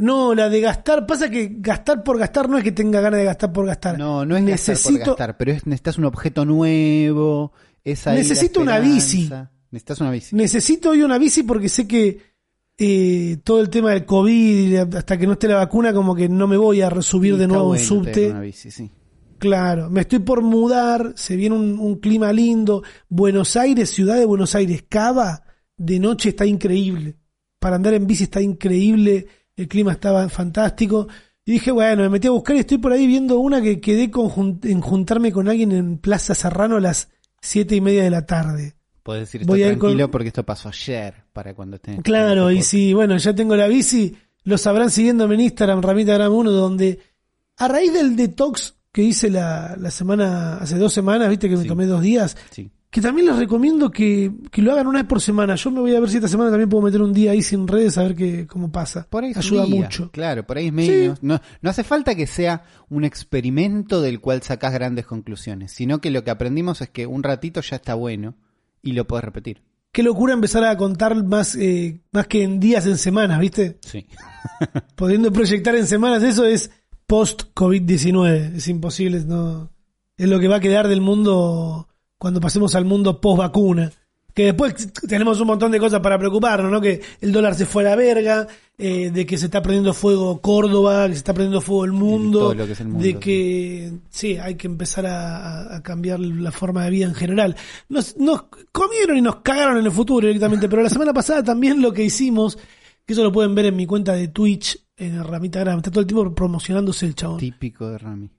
[0.00, 3.26] No, la de gastar, pasa que gastar por gastar no es que tenga ganas de
[3.26, 3.98] gastar por gastar.
[3.98, 7.52] No, no es gastar necesito, por gastar, pero es, necesitas un objeto nuevo,
[7.84, 9.30] Necesito una bici.
[9.70, 10.34] Necesitas una bici.
[10.34, 12.18] necesito hoy una bici porque sé que
[12.78, 16.48] eh, todo el tema del COVID, hasta que no esté la vacuna, como que no
[16.48, 18.30] me voy a resubir de nuevo un bueno subte.
[18.30, 18.90] una bici, sí.
[19.36, 22.82] Claro, me estoy por mudar, se viene un, un clima lindo.
[23.10, 25.44] Buenos Aires, ciudad de Buenos Aires, Cava,
[25.76, 27.16] de noche está increíble.
[27.58, 29.26] Para andar en bici está increíble,
[29.60, 31.08] el clima estaba fantástico.
[31.44, 34.10] Y dije, bueno, me metí a buscar y estoy por ahí viendo una que quedé
[34.10, 37.08] con en juntarme con alguien en Plaza Serrano a las
[37.40, 38.74] siete y media de la tarde.
[39.02, 42.02] Puedes decir Voy con- tranquilo porque esto pasó ayer para cuando estén.
[42.02, 46.14] Claro, y escuchando si, bueno, ya tengo la bici, lo sabrán siguiéndome en Instagram, Ramita
[46.14, 47.00] Gram 1, donde
[47.56, 51.62] a raíz del detox que hice la, la semana, hace dos semanas, viste que me
[51.62, 51.68] Sí.
[51.68, 52.54] tomé dos días, este.
[52.54, 52.70] Sí.
[52.90, 55.54] Que también les recomiendo que, que lo hagan una vez por semana.
[55.54, 57.68] Yo me voy a ver si esta semana también puedo meter un día ahí sin
[57.68, 59.06] redes a ver qué, cómo pasa.
[59.08, 60.10] Por ahí Ayuda día, mucho.
[60.10, 61.22] Claro, por ahí es menos.
[61.22, 66.10] No, no hace falta que sea un experimento del cual sacás grandes conclusiones, sino que
[66.10, 68.34] lo que aprendimos es que un ratito ya está bueno
[68.82, 69.62] y lo podés repetir.
[69.92, 73.78] Qué locura empezar a contar más, eh, más que en días, en semanas, ¿viste?
[73.82, 74.06] Sí.
[74.96, 76.72] Pudiendo proyectar en semanas, eso es
[77.06, 78.56] post-COVID-19.
[78.56, 79.70] Es imposible, no.
[80.16, 81.88] Es lo que va a quedar del mundo
[82.20, 83.90] cuando pasemos al mundo post-vacuna.
[84.34, 86.78] Que después tenemos un montón de cosas para preocuparnos, ¿no?
[86.78, 90.38] Que el dólar se fue a la verga, eh, de que se está prendiendo fuego
[90.40, 93.18] Córdoba, que se está prendiendo fuego el mundo, todo lo que es el mundo, de
[93.18, 97.56] que sí, hay que empezar a, cambiar la forma de vida en general.
[97.88, 101.80] Nos, nos comieron y nos cagaron en el futuro directamente, pero la semana pasada también
[101.80, 102.58] lo que hicimos
[103.06, 105.78] Que eso lo pueden ver en mi cuenta de Twitch, en Ramita Gram.
[105.78, 107.38] Está todo el tiempo promocionándose el chabón.
[107.38, 108.30] Típico de Rami.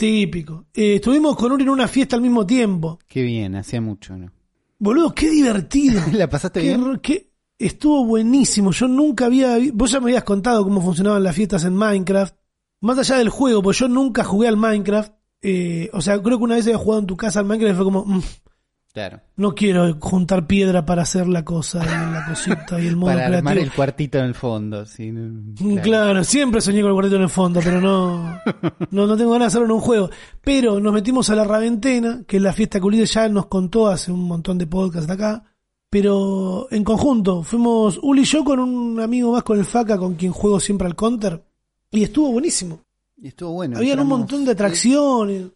[0.00, 0.64] Típico.
[0.72, 2.98] Eh, estuvimos con Uri en una fiesta al mismo tiempo.
[3.06, 4.32] Qué bien, hacía mucho, ¿no?
[4.78, 6.00] Boludo, qué divertido.
[6.14, 6.98] ¿La pasaste Qué bien?
[7.02, 8.72] qué- Estuvo buenísimo.
[8.72, 9.58] Yo nunca había.
[9.74, 12.34] Vos ya me habías contado cómo funcionaban las fiestas en Minecraft.
[12.80, 15.12] Más allá del juego, pues yo nunca jugué al Minecraft.
[15.42, 17.76] Eh, o sea, creo que una vez había jugado en tu casa al Minecraft y
[17.76, 18.04] fue como.
[18.06, 18.22] "Mm,
[18.92, 19.20] Claro.
[19.36, 23.26] no quiero juntar piedra para hacer la cosa y la cosita y el modo Para
[23.26, 23.62] armar creativo.
[23.64, 24.84] el cuartito en el fondo.
[24.84, 26.24] Sí, Mm, Claro.
[26.24, 28.40] siempre soñé con el cuarteto en el fondo, pero no,
[28.90, 30.10] no, no tengo ganas de hacerlo en un juego.
[30.42, 33.86] Pero nos metimos a la Raventena, que es la fiesta que Ulises ya nos contó
[33.86, 35.44] hace un montón de podcasts acá.
[35.88, 40.14] Pero en conjunto, fuimos Uli y yo con un amigo más con el Faca, con
[40.14, 41.42] quien juego siempre al counter.
[41.90, 42.80] Y estuvo buenísimo.
[43.20, 43.76] Y estuvo bueno.
[43.76, 45.46] Habían un montón de atracciones.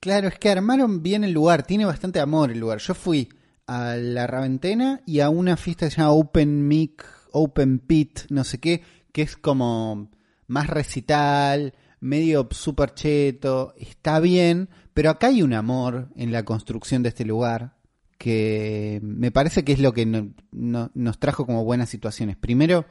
[0.00, 2.78] Claro, es que armaron bien el lugar, tiene bastante amor el lugar.
[2.78, 3.28] Yo fui
[3.66, 8.44] a la Raventena y a una fiesta que se llama Open Mic, Open Pit, no
[8.44, 10.10] sé qué, que es como
[10.46, 17.02] más recital, medio super cheto, está bien, pero acá hay un amor en la construcción
[17.02, 17.74] de este lugar
[18.18, 22.36] que me parece que es lo que no- no- nos trajo como buenas situaciones.
[22.36, 22.86] Primero,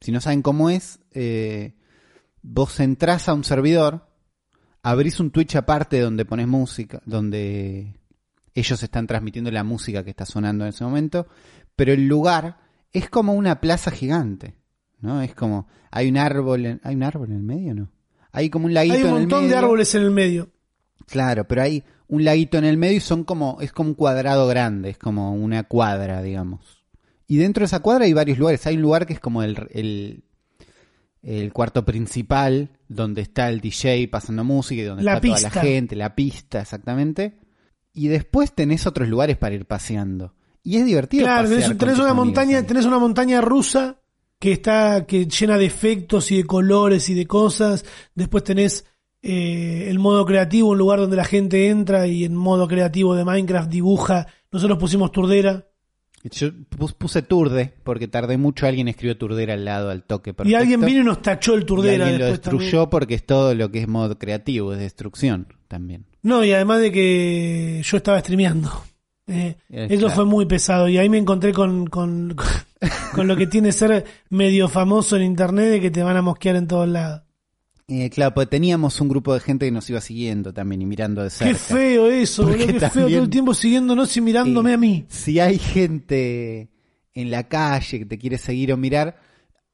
[0.00, 1.74] si no saben cómo es, eh,
[2.42, 4.08] vos entrás a un servidor,
[4.82, 7.94] abrís un Twitch aparte donde pones música, donde
[8.54, 11.26] ellos están transmitiendo la música que está sonando en ese momento,
[11.76, 12.58] pero el lugar
[12.92, 14.56] es como una plaza gigante,
[15.00, 15.22] ¿no?
[15.22, 17.90] Es como, hay un árbol, en- ¿hay un árbol en el medio no?
[18.32, 19.58] Hay como un laguito Hay un en el montón de medio.
[19.58, 20.50] árboles en el medio.
[21.06, 24.46] Claro, pero hay un laguito en el medio y son como, es como un cuadrado
[24.46, 26.82] grande, es como una cuadra, digamos.
[27.26, 28.66] Y dentro de esa cuadra hay varios lugares.
[28.66, 30.24] Hay un lugar que es como el, el,
[31.22, 35.50] el cuarto principal, donde está el DJ pasando música y donde La está toda la
[35.50, 37.38] gente, la pista, exactamente.
[37.94, 40.34] Y después tenés otros lugares para ir paseando.
[40.64, 41.24] Y es divertido.
[41.24, 42.64] Claro, tenés, una montaña, ahí.
[42.64, 44.00] tenés una montaña rusa
[44.38, 47.84] que está que llena de efectos y de colores y de cosas.
[48.14, 48.84] Después tenés
[49.22, 53.24] eh, el modo creativo, un lugar donde la gente entra y en modo creativo de
[53.24, 54.26] Minecraft dibuja.
[54.50, 55.68] Nosotros pusimos turdera
[56.30, 58.66] Yo pus- puse Turde, porque tardé mucho.
[58.66, 60.34] Alguien escribió Turdera al lado, al toque.
[60.44, 62.04] y alguien vino y nos tachó el Y turdera.
[62.04, 66.06] alguien lo destruyó porque es todo lo que es modo creativo, es destrucción también.
[66.22, 68.70] No, y además de que yo estaba streameando.
[69.26, 70.14] Eh, Eh, eso claro.
[70.14, 72.36] fue muy pesado y ahí me encontré con, con,
[73.14, 76.56] con lo que tiene ser medio famoso en internet de que te van a mosquear
[76.56, 77.22] en todos lados.
[77.88, 81.22] Eh, claro, porque teníamos un grupo de gente que nos iba siguiendo también y mirando
[81.22, 81.52] de cerca.
[81.52, 85.04] Qué feo eso, boludo, qué feo todo el tiempo siguiéndonos y mirándome Eh, a mí.
[85.08, 86.70] Si hay gente
[87.14, 89.20] en la calle que te quiere seguir o mirar,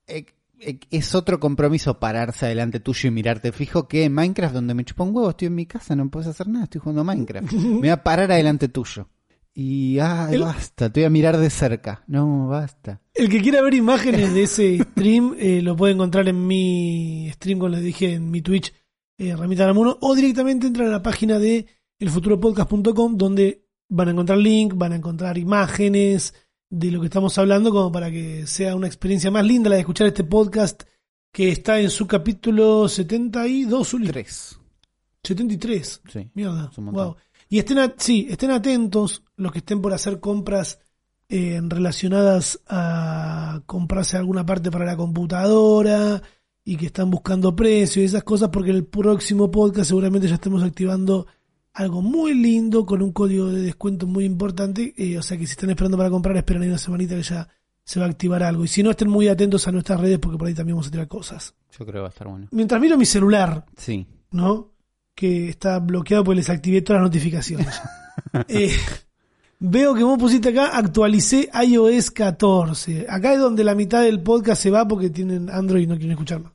[0.07, 0.25] eh,
[0.61, 4.85] eh, es otro compromiso pararse adelante tuyo y mirarte fijo que en Minecraft, donde me
[4.85, 7.53] chupa un huevo, estoy en mi casa, no puedes hacer nada, estoy jugando Minecraft.
[7.53, 9.09] Me voy a parar adelante tuyo.
[9.61, 12.05] Y, ay, El- basta, te voy a mirar de cerca.
[12.07, 13.01] No, basta.
[13.13, 17.59] El que quiera ver imágenes de ese stream eh, lo puede encontrar en mi stream,
[17.59, 18.73] como les dije, en mi Twitch,
[19.19, 21.67] eh, Ramita Ramuno, o directamente entra a la página de
[21.99, 26.35] elfuturopodcast.com donde van a encontrar link, van a encontrar imágenes
[26.71, 29.81] de lo que estamos hablando como para que sea una experiencia más linda la de
[29.81, 30.85] escuchar este podcast
[31.33, 34.07] que está en su capítulo 72, Uli.
[34.07, 34.57] Tres.
[35.25, 36.03] 73.
[36.13, 36.31] Sí.
[36.35, 36.71] Mierda.
[36.77, 37.17] Wow.
[37.49, 40.79] Y estén, a- sí, estén atentos los que estén por hacer compras
[41.31, 46.23] eh, relacionadas a comprarse alguna parte para la computadora
[46.65, 50.35] y que están buscando precios y esas cosas porque en el próximo podcast seguramente ya
[50.35, 51.27] estemos activando
[51.75, 54.95] algo muy lindo con un código de descuento muy importante.
[54.97, 57.49] eh, o sea que si están esperando para comprar, esperen ahí una semanita que ya
[57.85, 58.65] se va a activar algo.
[58.65, 60.91] Y si no, estén muy atentos a nuestras redes porque por ahí también vamos a
[60.91, 61.55] tirar cosas.
[61.73, 62.49] Yo creo que va a estar bueno.
[62.51, 64.07] Mientras miro mi celular, Sí.
[64.33, 64.73] ¿no?
[65.19, 67.83] Que está bloqueado porque les activé todas las notificaciones.
[68.49, 68.73] Eh,
[69.59, 73.07] veo que vos pusiste acá, actualicé iOS 14.
[73.09, 76.11] Acá es donde la mitad del podcast se va porque tienen Android y no quieren
[76.13, 76.53] escuchar más.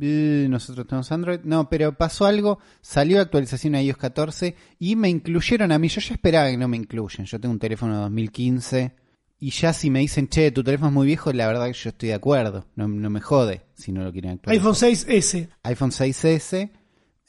[0.00, 1.40] Eh, Nosotros tenemos Android.
[1.44, 2.58] No, pero pasó algo.
[2.80, 5.88] Salió actualización a iOS 14 y me incluyeron a mí.
[5.88, 7.26] Yo ya esperaba que no me incluyan.
[7.26, 8.94] Yo tengo un teléfono de 2015
[9.40, 11.90] y ya si me dicen, che, tu teléfono es muy viejo, la verdad que yo
[11.90, 12.66] estoy de acuerdo.
[12.76, 14.66] No, no me jode si no lo quieren actualizar.
[14.66, 15.48] iPhone 6S.
[15.62, 16.70] iPhone 6S.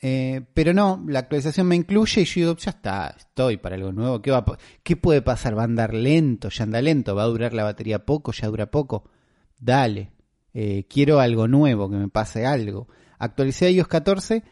[0.02, 3.92] Eh, pero no, la actualización me incluye y yo digo, ya está, estoy para algo
[3.92, 4.22] nuevo.
[4.22, 4.46] ¿Qué, va
[4.84, 5.58] ¿Qué puede pasar?
[5.58, 6.50] ¿Va a andar lento?
[6.50, 7.16] ¿Ya anda lento?
[7.16, 8.32] ¿Va a durar la batería poco?
[8.32, 9.10] ¿Ya dura poco?
[9.60, 10.12] Dale.
[10.54, 12.88] Eh, quiero algo nuevo, que me pase algo.
[13.20, 14.44] Actualicé iOS 14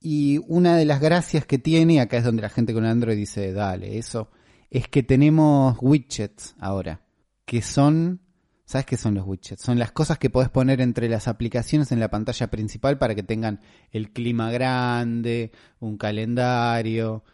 [0.00, 3.52] y una de las gracias que tiene, acá es donde la gente con Android dice,
[3.52, 4.30] dale, eso,
[4.70, 7.02] es que tenemos widgets ahora,
[7.44, 8.20] que son,
[8.66, 9.62] ¿sabes qué son los widgets?
[9.62, 13.22] Son las cosas que podés poner entre las aplicaciones en la pantalla principal para que
[13.22, 17.24] tengan el clima grande, un calendario,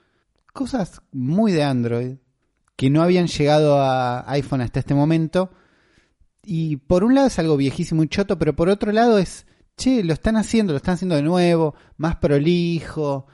[0.52, 2.16] cosas muy de Android
[2.76, 5.50] que no habían llegado a iPhone hasta este momento
[6.44, 10.02] Y por un lado es algo viejísimo y choto, pero por otro lado es, che,
[10.02, 13.26] lo están haciendo, lo están haciendo de nuevo, más prolijo.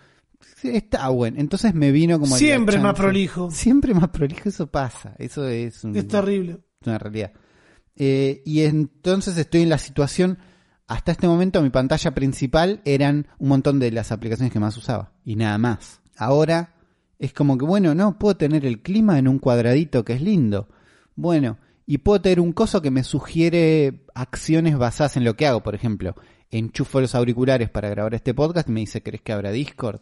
[0.62, 1.38] Está bueno.
[1.40, 2.36] Entonces me vino como...
[2.36, 3.50] Siempre más prolijo.
[3.50, 5.14] Siempre más prolijo, eso pasa.
[5.18, 6.58] Eso es, un- Es terrible.
[6.80, 7.32] es una realidad.
[8.00, 10.38] Eh, y entonces estoy en la situación,
[10.86, 15.12] hasta este momento mi pantalla principal eran un montón de las aplicaciones que más usaba
[15.24, 16.00] y nada más.
[16.16, 16.74] Ahora
[17.18, 20.68] es como que, bueno, no, puedo tener el clima en un cuadradito que es lindo.
[21.16, 25.62] Bueno, y puedo tener un coso que me sugiere acciones basadas en lo que hago.
[25.62, 26.14] Por ejemplo,
[26.50, 30.00] enchufo los auriculares para grabar este podcast y me dice, ¿querés que abra Discord?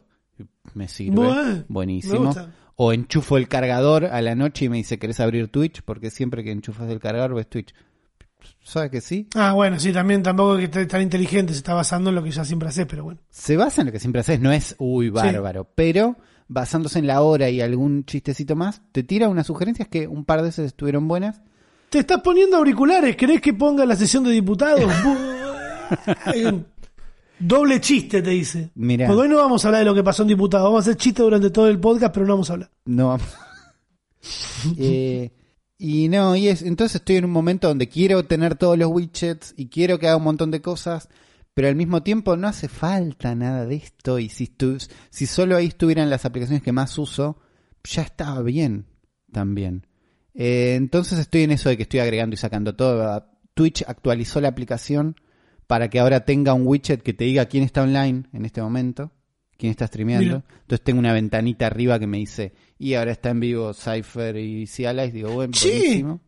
[0.75, 1.17] Me sirve.
[1.17, 2.35] Bueno, Buenísimo.
[2.75, 5.81] O enchufo el cargador a la noche y me dice, ¿querés abrir Twitch?
[5.83, 7.75] Porque siempre que enchufas el cargador ves Twitch.
[8.63, 9.29] ¿Sabes que sí?
[9.35, 12.23] Ah, bueno, sí, también tampoco es que esté tan inteligente, se está basando en lo
[12.23, 13.21] que ya siempre haces, pero bueno.
[13.31, 15.71] Se basa en lo que siempre haces, no es uy, bárbaro.
[15.75, 16.17] Pero
[16.49, 20.41] basándose en la hora y algún chistecito más, te tira unas sugerencias que un par
[20.41, 21.43] de veces estuvieron buenas.
[21.91, 24.91] Te estás poniendo auriculares, ¿querés que ponga la sesión de diputados?
[27.39, 28.71] Doble chiste, te dice.
[28.75, 29.07] Mirá.
[29.07, 30.97] Porque hoy no vamos a hablar de lo que pasó en diputados, vamos a hacer
[30.97, 32.71] chistes durante todo el podcast, pero no vamos a hablar.
[32.85, 33.29] No vamos.
[34.77, 35.31] Eh,
[35.79, 39.53] y no, y es, entonces estoy en un momento donde quiero tener todos los widgets
[39.57, 41.09] y quiero que haga un montón de cosas,
[41.55, 44.19] pero al mismo tiempo no hace falta nada de esto.
[44.19, 47.39] Y si, estu- si solo ahí estuvieran las aplicaciones que más uso,
[47.85, 48.87] ya estaba bien
[49.33, 49.87] también.
[50.35, 53.27] Eh, entonces estoy en eso de que estoy agregando y sacando todo.
[53.55, 55.17] Twitch actualizó la aplicación
[55.67, 59.13] para que ahora tenga un widget que te diga quién está online en este momento,
[59.59, 60.25] quién está streameando.
[60.25, 60.45] Mira.
[60.63, 64.67] Entonces tengo una ventanita arriba que me dice, y ahora está en vivo Cypher y
[64.67, 65.13] Cialize.
[65.13, 65.69] Digo, bueno, Sí.
[65.71, 66.21] buenísimo.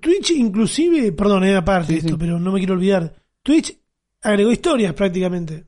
[0.00, 2.16] Twitch inclusive, perdón, eh, aparte Sí, de esto, sí.
[2.18, 3.14] pero no me quiero olvidar.
[3.42, 3.76] Twitch
[4.22, 5.64] agregó historias prácticamente.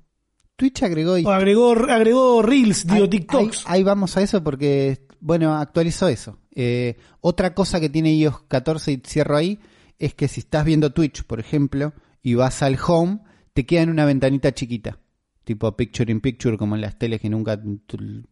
[0.57, 3.65] Twitch agregó O agregó, agregó Reels, digo, Ahí- TikToks.
[3.67, 6.39] Ahí, ahí vamos a eso porque, bueno, actualizó eso.
[6.55, 9.59] Eh, otra cosa que tiene iOS 14 y cierro ahí
[9.99, 13.21] es que si estás viendo Twitch, por ejemplo, y vas al home,
[13.55, 14.99] te queda en una ventanita chiquita.
[15.45, 17.61] Tipo picture in picture, como en las teles que nunca,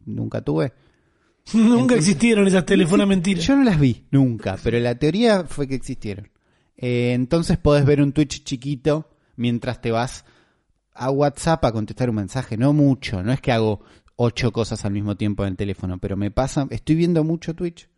[0.06, 0.72] nunca tuve.
[1.54, 3.44] Nunca existieron esas teléfonas mentiras.
[3.44, 6.28] Yo no las vi, nunca, pero la teoría fue que existieron.
[6.76, 10.24] Eh, entonces podés ver un Twitch chiquito mientras te vas
[10.92, 12.56] a WhatsApp a contestar un mensaje.
[12.56, 13.80] No mucho, no es que hago
[14.16, 17.88] ocho cosas al mismo tiempo en el teléfono, pero me pasa, estoy viendo mucho Twitch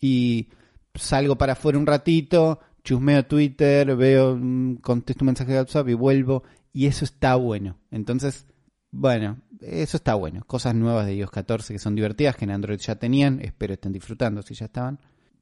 [0.00, 0.48] y
[0.94, 5.94] salgo para afuera un ratito, chusmeo Twitter, veo, mm, contesto un mensaje de WhatsApp y
[5.94, 7.78] vuelvo y eso está bueno.
[7.90, 8.46] Entonces,
[8.92, 10.44] bueno, eso está bueno.
[10.46, 13.92] Cosas nuevas de iOS 14 que son divertidas, que en Android ya tenían, espero estén
[13.92, 15.00] disfrutando si ya estaban.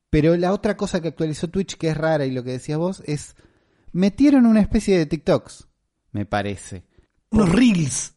[0.08, 3.02] Pero la otra cosa que actualizó Twitch, que es rara y lo que decías vos,
[3.06, 3.34] es
[3.92, 5.68] metieron una especie de TikToks,
[6.12, 6.84] me parece.
[7.30, 8.14] Unos Reels.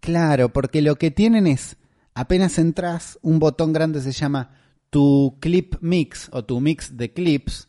[0.00, 1.76] Claro, porque lo que tienen es,
[2.12, 4.56] apenas entras, un botón grande se llama
[4.90, 7.68] tu clip mix o tu mix de clips,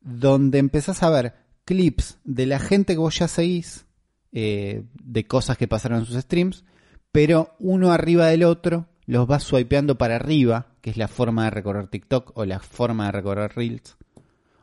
[0.00, 3.85] donde empezás a ver clips de la gente que vos ya seguís,
[4.32, 6.64] eh, de cosas que pasaron en sus streams,
[7.12, 11.50] pero uno arriba del otro los vas swipeando para arriba, que es la forma de
[11.50, 13.96] recorrer TikTok o la forma de recorrer Reels.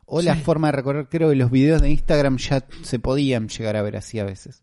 [0.06, 3.74] O la forma de recorrer, creo que los videos de Instagram ya se podían llegar
[3.76, 4.62] a ver así a veces.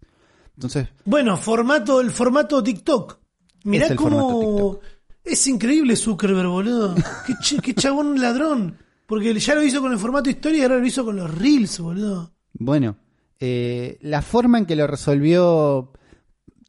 [0.56, 3.18] Entonces, Bueno, formato, el formato TikTok.
[3.64, 4.80] Mirá Es cómo.
[5.24, 6.94] Es increíble Zuckerberg, boludo.
[7.26, 8.78] Qué, ch- qué chabón ladrón.
[9.08, 11.80] Porque ya lo hizo con el formato historia y ahora lo hizo con los Reels,
[11.80, 12.34] boludo.
[12.54, 12.98] Bueno,
[13.41, 15.91] eh, la forma en que lo resolvió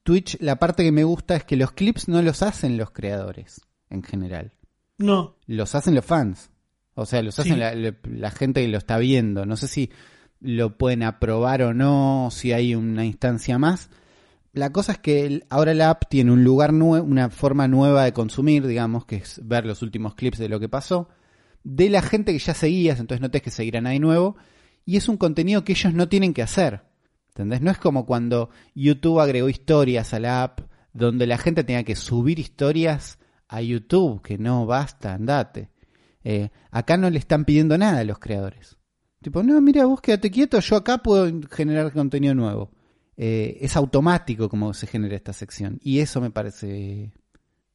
[0.02, 3.60] Twitch, la parte que me gusta es que los clips no los hacen los creadores,
[3.90, 4.52] en general.
[4.98, 5.36] No.
[5.46, 6.50] Los hacen los fans.
[6.94, 9.46] O sea, los hacen la, la- la gente que lo está viendo.
[9.46, 9.90] No sé si
[10.40, 13.88] lo pueden aprobar o no, si hay una instancia más.
[14.52, 18.04] La cosa es que el- ahora la app tiene un lugar nuevo, una forma nueva
[18.04, 21.08] de consumir, digamos, que es ver los últimos clips de lo que pasó,
[21.64, 24.36] de la gente que ya seguías, entonces no tenés que seguir a nadie nuevo,
[24.84, 26.82] y es un contenido que ellos no tienen que hacer.
[27.28, 27.62] ¿Entendés?
[27.62, 30.60] No es como cuando YouTube agregó historias a la app,
[30.92, 33.18] donde la gente tenía que subir historias
[33.48, 35.70] a YouTube, que no basta, andate.
[36.24, 38.76] Eh, acá no le están pidiendo nada a los creadores.
[39.22, 42.70] Tipo, no, mira, vos quédate quieto, yo acá puedo generar contenido nuevo.
[43.16, 45.78] Eh, es automático como se genera esta sección.
[45.82, 47.12] Y eso me parece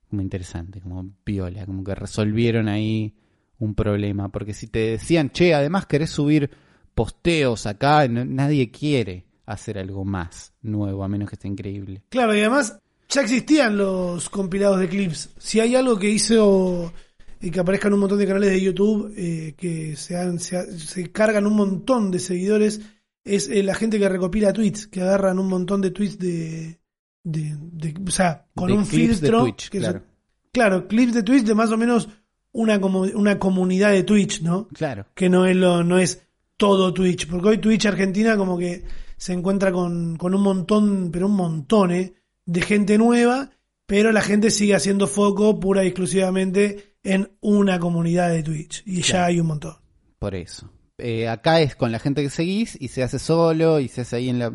[0.10, 3.16] como interesante, como viola, como que resolvieron ahí
[3.60, 4.30] un problema.
[4.30, 6.52] Porque si te decían, che, además querés subir
[6.98, 12.02] posteos acá, no- nadie quiere hacer algo más nuevo, a menos que esté increíble.
[12.10, 15.30] Claro, y además ya existían los compilados de clips.
[15.38, 16.92] Si hay algo que hizo
[17.40, 21.12] y que aparezcan un montón de canales de YouTube eh, que se, han- se, se
[21.12, 22.82] cargan un montón de seguidores,
[23.24, 26.80] es eh, la gente que recopila tweets, que agarran un montón de tweets de.
[27.24, 29.44] de, de- o sea, con De un clips de filtro.
[29.44, 30.00] Twitch, que claro.
[30.00, 30.08] son-
[30.52, 32.10] claro, clips de Twitch de más o menos
[32.54, 34.68] una, como, una comunidad de Twitch, ¿no?
[34.70, 35.06] Claro.
[35.14, 36.24] que no es lo, no es
[36.58, 38.84] todo Twitch, porque hoy Twitch Argentina como que
[39.16, 42.14] se encuentra con, con un montón, pero un montón eh,
[42.46, 43.52] de gente nueva,
[43.86, 49.02] pero la gente sigue haciendo foco pura y exclusivamente en una comunidad de Twitch, y
[49.02, 49.76] ya hay un montón.
[50.20, 50.72] Por eso.
[50.98, 54.16] Eh, acá es con la gente que seguís y se hace solo y se hace
[54.16, 54.52] ahí en la...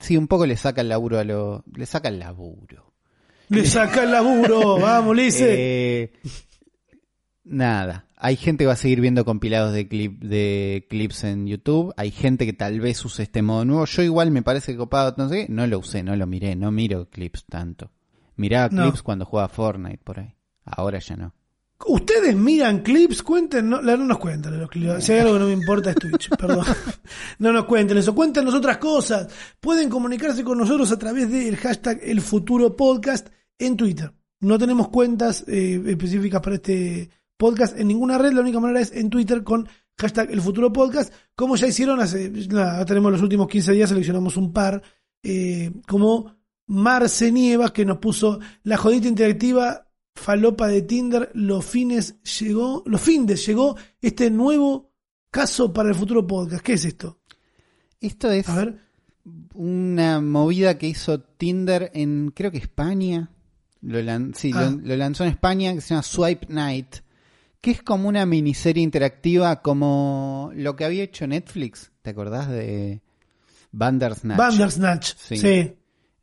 [0.00, 1.64] Sí, un poco le saca el laburo a lo...
[1.72, 2.92] Le saca el laburo.
[3.48, 6.02] Le saca el laburo, vamos, Lice.
[6.02, 6.12] Eh,
[7.44, 8.06] nada.
[8.16, 11.92] Hay gente que va a seguir viendo compilados de, clip, de clips en YouTube.
[11.96, 13.84] Hay gente que tal vez use este modo nuevo.
[13.84, 17.08] Yo igual me parece copado, no sé, no lo usé, no lo miré, no miro
[17.10, 17.90] clips tanto.
[18.36, 18.82] Miraba No.
[18.84, 20.34] clips cuando jugaba Fortnite por ahí.
[20.64, 21.34] Ahora ya no.
[21.86, 25.04] Ustedes miran clips, cuenten, no nos cuenten los clips.
[25.04, 26.64] Si hay algo que no me importa es Twitch, perdón.
[27.38, 29.28] No nos cuenten eso, cuéntenos otras cosas.
[29.60, 33.28] Pueden comunicarse con nosotros a través del hashtag El Futuro Podcast
[33.58, 34.12] en Twitter.
[34.40, 37.10] No tenemos cuentas eh, específicas para este
[37.50, 41.12] podcast en ninguna red, la única manera es en Twitter con hashtag El Futuro Podcast.
[41.34, 44.82] Como ya hicieron hace, ya tenemos los últimos 15 días, seleccionamos un par,
[45.22, 52.22] eh, como Marce Nievas, que nos puso la jodita interactiva falopa de Tinder, los fines
[52.40, 54.92] llegó, los findes llegó este nuevo
[55.30, 56.64] caso para el futuro podcast.
[56.64, 57.18] ¿Qué es esto?
[58.00, 58.78] Esto es A ver.
[59.54, 63.30] una movida que hizo Tinder en, creo que España.
[63.80, 64.70] Lo, lan- sí, Ah.
[64.70, 66.96] lo, lo lanzó en España, que se llama Swipe Night.
[67.64, 71.92] Que es como una miniserie interactiva como lo que había hecho Netflix.
[72.02, 73.00] ¿Te acordás de
[73.72, 74.36] Bandersnatch?
[74.36, 75.14] Bandersnatch.
[75.16, 75.38] Sí.
[75.38, 75.72] Sí.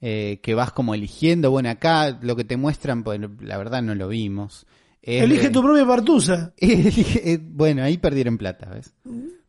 [0.01, 1.49] Eh, que vas como eligiendo.
[1.49, 4.67] Bueno, acá lo que te muestran, pues la verdad no lo vimos.
[5.01, 6.53] Elige tu propia partusa.
[6.61, 8.93] Eh, bueno, ahí perdieron plata, ¿ves?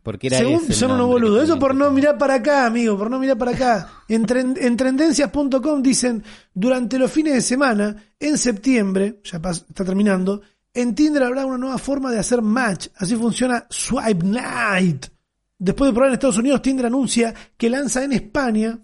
[0.02, 1.44] Porque era Según ese son unos boludos.
[1.44, 3.90] Eso por no mirar para acá, amigo, por no mirar para acá.
[4.08, 6.24] En, en tendencias.com dicen,
[6.54, 10.40] durante los fines de semana, en septiembre, ya está terminando,
[10.74, 12.88] en Tinder habrá una nueva forma de hacer match.
[12.96, 15.06] Así funciona Swipe Night.
[15.58, 18.78] Después de probar en Estados Unidos, Tinder anuncia que lanza en España,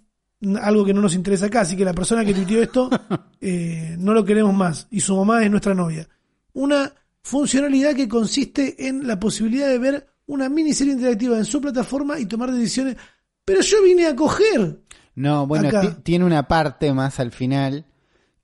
[0.62, 2.88] algo que no nos interesa acá, así que la persona que tuiteó esto
[3.40, 6.08] eh, no lo queremos más y su mamá es nuestra novia.
[6.52, 12.18] Una funcionalidad que consiste en la posibilidad de ver una miniserie interactiva en su plataforma
[12.20, 12.96] y tomar decisiones.
[13.44, 14.80] Pero yo vine a coger.
[15.14, 15.70] No, bueno,
[16.02, 17.86] tiene una parte más al final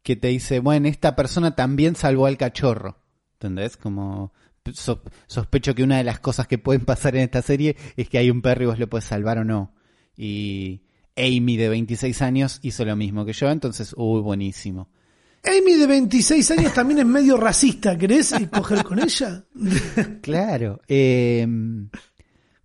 [0.02, 3.03] que te dice, bueno, esta persona también salvó al cachorro.
[3.34, 3.76] ¿Entendés?
[3.76, 4.32] Como
[4.72, 8.18] so- sospecho que una de las cosas que pueden pasar en esta serie es que
[8.18, 9.74] hay un perro y vos lo puedes salvar o no.
[10.16, 10.82] Y
[11.16, 14.88] Amy de 26 años hizo lo mismo que yo, entonces, uy, buenísimo.
[15.44, 17.98] Amy de 26 años también es medio racista.
[17.98, 19.44] ¿Querés coger con ella?
[20.22, 20.80] Claro.
[20.88, 21.46] eh,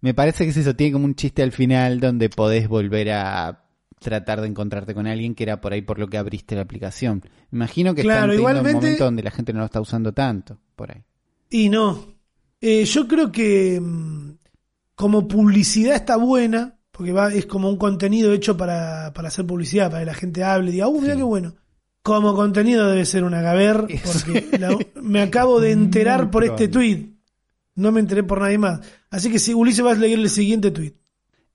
[0.02, 3.66] me parece que es eso, tiene como un chiste al final donde podés volver a
[4.00, 7.24] tratar de encontrarte con alguien que era por ahí por lo que abriste la aplicación.
[7.52, 10.58] Imagino que Claro, están igualmente- un momento donde la gente no lo está usando tanto,
[10.76, 11.04] por ahí.
[11.50, 12.06] Y no.
[12.62, 14.32] Eh, yo creo que mm,
[14.96, 19.90] como publicidad está buena, porque va, es como un contenido hecho para, para hacer publicidad,
[19.90, 21.20] para que la gente hable y diga, uh, mira Sí.
[21.20, 21.56] qué bueno.
[22.02, 26.68] Como contenido debe ser un agaver, Es- porque la- me acabo de enterar por este
[26.68, 27.14] tweet.
[27.76, 28.82] No me enteré por nadie más.
[29.10, 30.94] Así que si Ulises vas a leer el siguiente tweet.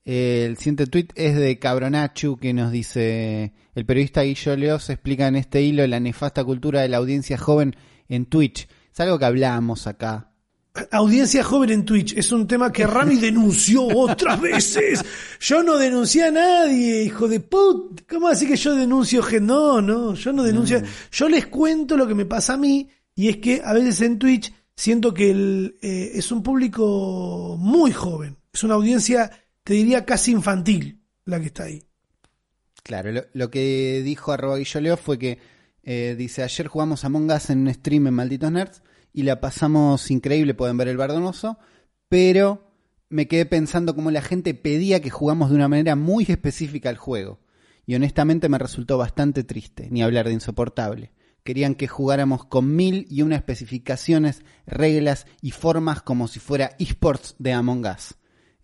[0.05, 5.35] El siguiente tweet es de Cabronachu que nos dice, el periodista Guillo Leos explica en
[5.35, 7.75] este hilo la nefasta cultura de la audiencia joven
[8.07, 8.67] en Twitch.
[8.93, 10.31] Es algo que hablamos acá.
[10.91, 15.03] Audiencia joven en Twitch es un tema que Rami denunció otras veces.
[15.39, 18.01] Yo no denuncié a nadie, hijo de put.
[18.07, 19.47] ¿Cómo así que yo denuncio gente?
[19.47, 20.83] No, no, yo no denuncio.
[21.11, 24.19] Yo les cuento lo que me pasa a mí y es que a veces en
[24.19, 28.37] Twitch siento que el, eh, es un público muy joven.
[28.53, 29.31] Es una audiencia,
[29.65, 31.83] te diría, casi infantil la que está ahí.
[32.83, 35.39] Claro, lo, que dijo arroba Guillo Leo fue que
[35.81, 40.11] eh, dice, ayer jugamos Among Us en un stream en Malditos Nerds y la pasamos
[40.11, 41.57] increíble, pueden ver el bardonoso,
[42.09, 42.71] pero
[43.09, 46.97] me quedé pensando cómo la gente pedía que jugamos de una manera muy específica al
[46.97, 47.39] juego.
[47.87, 51.11] Y honestamente me resultó bastante triste, ni hablar de insoportable.
[51.43, 57.35] Querían que jugáramos con mil y una especificaciones, reglas y formas como si fuera esports
[57.39, 58.15] de Among Us.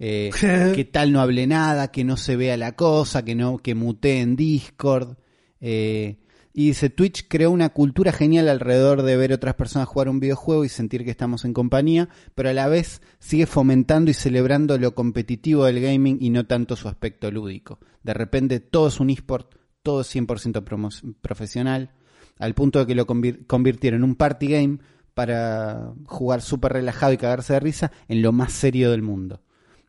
[0.03, 0.31] Eh,
[0.75, 4.21] que tal no hable nada, que no se vea la cosa, que no, que mutee
[4.21, 5.15] en Discord.
[5.59, 6.17] Eh,
[6.53, 10.65] y dice, Twitch creó una cultura genial alrededor de ver otras personas jugar un videojuego
[10.65, 14.93] y sentir que estamos en compañía, pero a la vez sigue fomentando y celebrando lo
[14.95, 17.79] competitivo del gaming y no tanto su aspecto lúdico.
[18.03, 21.91] De repente todo es un esport, todo es 100% promo- profesional,
[22.39, 24.79] al punto de que lo convir- convirtieron en un party game
[25.13, 29.41] para jugar súper relajado y cagarse de risa en lo más serio del mundo.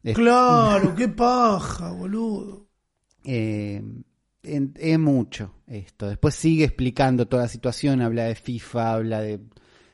[0.03, 2.66] Es- Claro, qué paja, boludo.
[3.24, 3.82] eh,
[4.42, 6.09] es mucho esto.
[6.09, 9.40] Después sigue explicando toda la situación, habla de FIFA, habla de...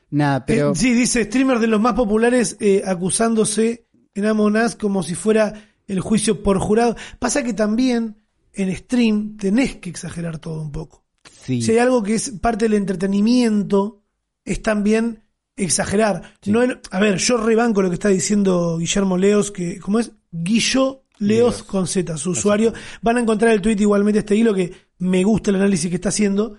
[0.09, 0.71] Nada, pero...
[0.71, 3.85] Eh, sí, dice streamer de los más populares eh, acusándose
[4.15, 5.53] en Among Us como si fuera
[5.87, 6.95] el juicio por jurado.
[7.19, 8.17] Pasa que también
[8.53, 11.03] en stream tenés que exagerar todo un poco.
[11.31, 11.61] Sí.
[11.61, 14.01] Si hay algo que es parte del entretenimiento,
[14.45, 15.23] es también
[15.63, 16.33] exagerar.
[16.45, 20.11] No a ver, yo rebanco lo que está diciendo Guillermo Leos, que, ¿cómo es?
[20.31, 21.63] Guillo Leos, Leos.
[21.63, 22.73] con Z, su usuario.
[23.01, 26.09] Van a encontrar el tweet igualmente este hilo que me gusta el análisis que está
[26.09, 26.57] haciendo,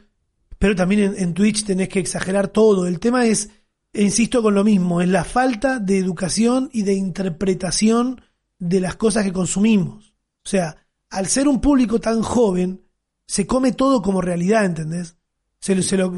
[0.59, 2.87] pero también en, en Twitch tenés que exagerar todo.
[2.87, 3.51] El tema es,
[3.93, 8.21] e insisto con lo mismo, es la falta de educación y de interpretación
[8.59, 10.15] de las cosas que consumimos.
[10.45, 10.77] O sea,
[11.11, 12.83] al ser un público tan joven,
[13.27, 15.17] se come todo como realidad, ¿entendés?
[15.61, 16.13] Se, lo- se lo,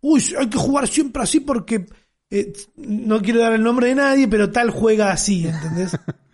[0.00, 1.86] uy, hay que jugar siempre así porque
[2.30, 5.92] eh, no quiero dar el nombre de nadie, pero tal juega así, ¿entendés?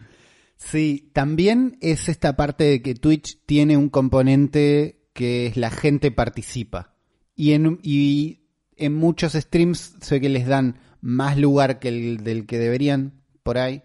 [0.58, 6.10] Sí, también es esta parte de que Twitch tiene un componente que es la gente
[6.10, 6.94] participa.
[7.34, 8.40] Y en, y
[8.76, 13.58] en muchos streams sé que les dan más lugar que el del que deberían por
[13.58, 13.82] ahí.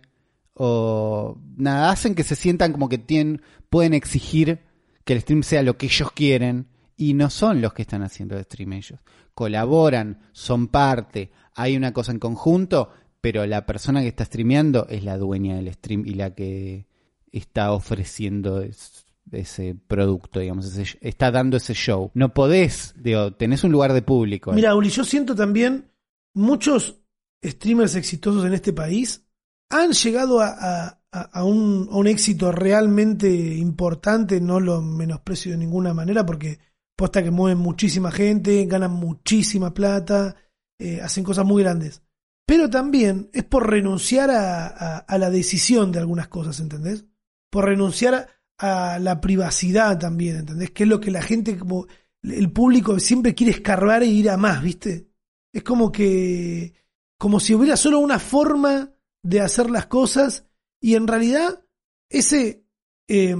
[0.54, 4.60] O nada, hacen que se sientan como que tienen, pueden exigir
[5.04, 6.68] que el stream sea lo que ellos quieren.
[6.98, 9.00] Y no son los que están haciendo el stream ellos.
[9.34, 12.90] Colaboran, son parte, hay una cosa en conjunto,
[13.22, 16.88] pero la persona que está streameando es la dueña del stream y la que
[17.32, 22.12] está ofreciendo es- ese producto, digamos, ese- está dando ese show.
[22.14, 24.52] No podés, digo, tenés un lugar de público.
[24.52, 25.92] Mira, Uli, yo siento también
[26.34, 27.00] muchos
[27.44, 29.26] streamers exitosos en este país
[29.70, 30.98] han llegado a
[31.46, 36.60] un éxito realmente importante, no lo menosprecio de ninguna manera, porque
[37.02, 40.36] posta que mueven muchísima gente, ganan muchísima plata,
[40.80, 42.04] eh, hacen cosas muy grandes.
[42.46, 44.68] Pero también es por renunciar a,
[45.00, 47.06] a- la decisión de algunas cosas, ¿entendés?
[47.50, 48.28] Por renunciar
[48.60, 50.70] a la privacidad también, ¿entendés?
[50.70, 51.88] Que es lo que la gente, como
[52.22, 55.10] el público siempre quiere escarbar e ir a más, ¿viste?
[55.52, 56.76] Es como que,
[57.18, 58.92] como si hubiera solo una forma
[59.24, 59.88] de hacer las
[60.80, 61.66] y en realidad
[62.12, 62.64] ese,
[63.08, 63.36] eh,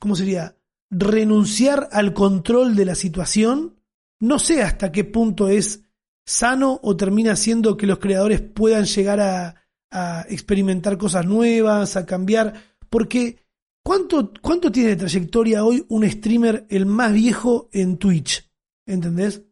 [0.00, 0.55] ¿cómo sería?
[0.90, 3.76] Renunciar al control de la situación,
[4.20, 5.82] no sé hasta qué punto es
[6.24, 9.54] sano o termina siendo que los creadores puedan llegar a,
[9.90, 12.54] a experimentar cosas nuevas, a cambiar,
[12.88, 13.38] porque
[13.82, 18.48] ¿cuánto, ¿cuánto tiene de trayectoria hoy un streamer el más viejo en Twitch?
[18.86, 19.42] ¿Entendés?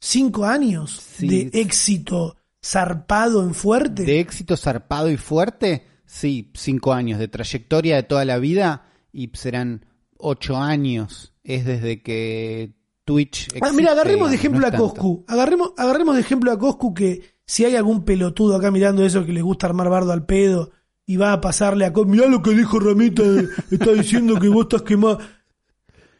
[0.00, 1.26] ¿Cinco años Sí.
[1.28, 4.04] de éxito zarpado en fuerte?
[4.04, 7.18] De éxito zarpado y fuerte, sí, cinco años.
[7.18, 9.86] De trayectoria de toda la vida, y serán
[10.24, 11.32] ocho años.
[11.44, 12.72] Es desde que
[13.04, 13.48] Twitch.
[13.52, 14.72] Ah, existe, mira, agarremos de ejemplo no a.
[14.72, 15.24] Coscu.
[15.28, 19.32] Agarremos, agarremos de ejemplo a Coscu que si hay algún pelotudo acá mirando eso que
[19.32, 20.70] le gusta armar bardo al pedo
[21.06, 24.48] y va a pasarle a Coscu, mirá lo que dijo Ramita, eh, está diciendo que
[24.48, 25.18] vos estás quemado.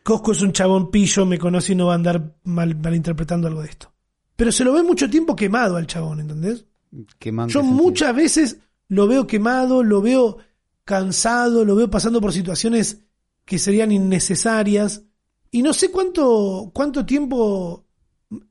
[0.02, 3.62] Coscu es un chabón pillo, me conoce y no va a andar mal, malinterpretando algo
[3.62, 3.92] de esto.
[4.36, 6.66] Pero se lo ve mucho tiempo quemado al chabón, ¿entendés?
[6.90, 7.06] Yo
[7.48, 7.62] sentido.
[7.64, 10.38] muchas veces lo veo quemado, lo veo
[10.84, 13.03] cansado, lo veo pasando por situaciones
[13.44, 15.02] que serían innecesarias.
[15.50, 17.86] Y no sé cuánto, cuánto tiempo.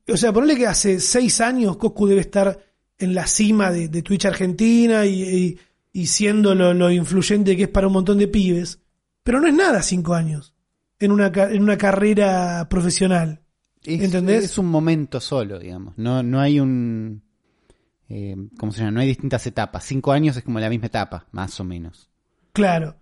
[0.08, 2.58] O sea, ponerle que hace seis años Coscu debe estar
[2.98, 5.60] en la cima de, de Twitch Argentina y, y-
[5.96, 8.80] y siendo lo, lo influyente que es para un montón de pibes.
[9.24, 10.54] Pero no es nada cinco años
[11.00, 13.42] en una, en una carrera profesional.
[13.84, 14.44] Es, ¿Entendés?
[14.46, 15.94] Es un momento solo, digamos.
[15.98, 17.22] No, no hay un.
[18.10, 18.92] Eh, ¿Cómo se llama?
[18.92, 19.84] No hay distintas etapas.
[19.84, 22.10] Cinco años es como la misma etapa, más o menos.
[22.54, 22.96] Claro.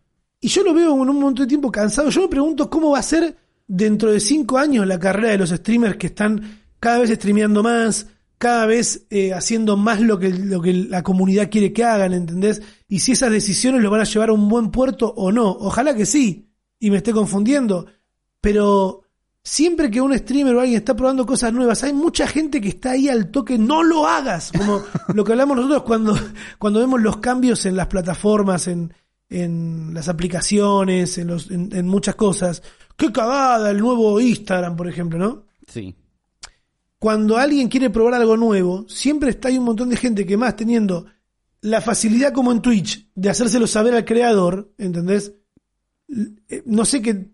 [0.43, 2.09] Y yo lo veo en un montón de tiempo cansado.
[2.09, 3.37] Yo me pregunto cómo va a ser
[3.67, 8.07] dentro de cinco años la carrera de los streamers que están cada vez streameando más,
[8.39, 12.63] cada vez eh, haciendo más lo que, lo que la comunidad quiere que hagan, ¿entendés?
[12.87, 15.51] Y si esas decisiones lo van a llevar a un buen puerto o no.
[15.51, 16.49] Ojalá que sí.
[16.79, 17.85] Y me esté confundiendo.
[18.41, 19.03] Pero
[19.43, 22.91] siempre que un streamer o alguien está probando cosas nuevas, hay mucha gente que está
[22.91, 24.81] ahí al toque, no lo hagas, como
[25.13, 26.17] lo que hablamos nosotros cuando,
[26.57, 28.91] cuando vemos los cambios en las plataformas, en,
[29.31, 32.61] en las aplicaciones, en, los, en, en muchas cosas.
[32.97, 35.45] Qué cagada el nuevo Instagram, por ejemplo, ¿no?
[35.67, 35.95] Sí.
[36.99, 40.55] Cuando alguien quiere probar algo nuevo, siempre está ahí un montón de gente que más
[40.55, 41.05] teniendo
[41.61, 45.33] la facilidad como en Twitch de hacérselo saber al creador, ¿entendés?
[46.49, 47.31] Eh, No sé qué,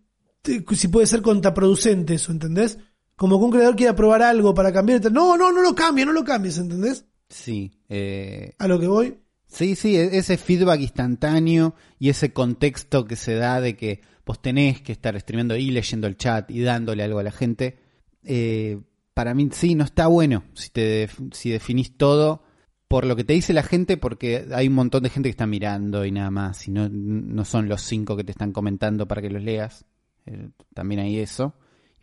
[0.76, 2.78] si puede ser contraproducente eso, ¿entendés?
[3.16, 6.14] Como que un creador quiera probar algo para cambiar, no, no, no lo cambies, no
[6.14, 7.06] lo cambies, ¿entendés?
[7.28, 7.72] Sí.
[7.90, 9.18] eh, A lo que voy.
[9.48, 14.42] Sí, sí, e- ese feedback instantáneo y ese contexto que se da de que vos
[14.42, 17.78] tenés que estar streameando y leyendo el chat y dándole algo a la gente,
[18.24, 18.80] eh,
[19.14, 22.44] para mí sí, no está bueno si, te si definís todo
[22.88, 25.48] por lo que te dice la gente, porque hay un montón de gente que está
[25.48, 29.22] mirando y nada más, y no, no son los cinco que te están comentando para
[29.22, 29.86] que los leas,
[30.26, 31.54] eh, también hay eso.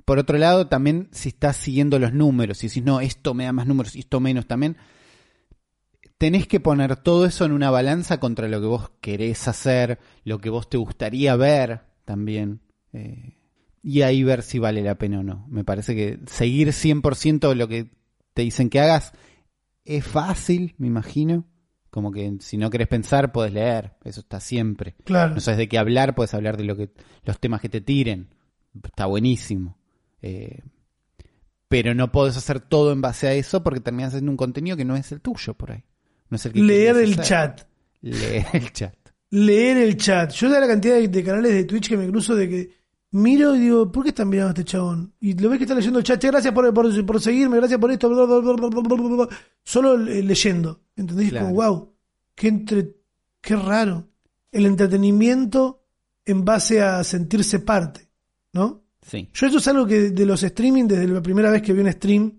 [0.05, 3.53] Por otro lado, también si estás siguiendo los números y decís, no, esto me da
[3.53, 4.77] más números y esto menos también,
[6.25, 10.39] tenés que poner todo eso en una balanza contra lo que vos querés hacer, lo
[10.39, 12.63] que vos te gustaría ver también.
[12.95, 13.37] eh,
[13.83, 15.47] y ahí ver si vale la pena o no.
[15.51, 17.91] Me parece que seguir 100% lo que
[18.33, 19.13] te dicen que hagas
[19.85, 21.45] es fácil, me imagino.
[21.91, 23.93] Como que si no querés pensar, podés leer.
[24.03, 24.95] Eso está siempre.
[25.05, 25.35] Claro.
[25.35, 26.89] No sabes de qué hablar, puedes hablar de lo que,
[27.27, 28.31] los temas que te tiren.
[28.83, 29.77] Está buenísimo.
[30.23, 30.63] Eh,
[31.69, 34.87] pero no podés hacer todo en base a eso porque terminas haciendo un contenido que
[34.87, 35.85] no es el tuyo por ahí.
[36.31, 37.25] No es el que Leer el hacer.
[37.25, 37.61] chat.
[38.01, 38.95] Leer el chat.
[39.31, 40.33] Leer el chat.
[40.33, 42.71] Yo de la cantidad de, de canales de Twitch que me cruzo de que
[43.13, 45.13] miro y digo, ¿por qué están mirando a este chabón?
[45.21, 46.21] Y lo ves que está leyendo el chat.
[46.21, 48.09] Che, gracias por, por, por seguirme, gracias por esto.
[48.09, 49.29] bla, bla, bla.
[49.63, 50.81] Solo eh, leyendo.
[50.97, 51.31] ¿Entendés?
[51.31, 51.47] Claro.
[51.47, 51.93] Como, wow,
[52.35, 52.97] qué, entre,
[53.41, 54.09] qué raro.
[54.51, 55.85] El entretenimiento
[56.25, 58.09] en base a sentirse parte,
[58.53, 58.83] ¿no?
[59.03, 59.29] Sí.
[59.35, 61.93] Yo eso es algo que de los streaming, desde la primera vez que vi un
[61.93, 62.33] stream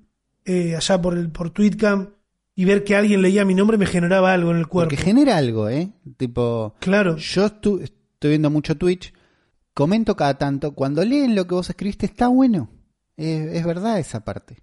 [0.43, 2.09] eh, allá por el por Tweetcam
[2.56, 4.89] y ver que alguien leía mi nombre me generaba algo en el cuerpo.
[4.89, 5.91] Porque genera algo, ¿eh?
[6.18, 7.18] Tipo, Claro.
[7.18, 9.14] yo estu- estoy viendo mucho Twitch,
[9.74, 12.70] comento cada tanto, cuando leen lo que vos escribiste está bueno.
[13.18, 14.58] Es, es verdad esa parte.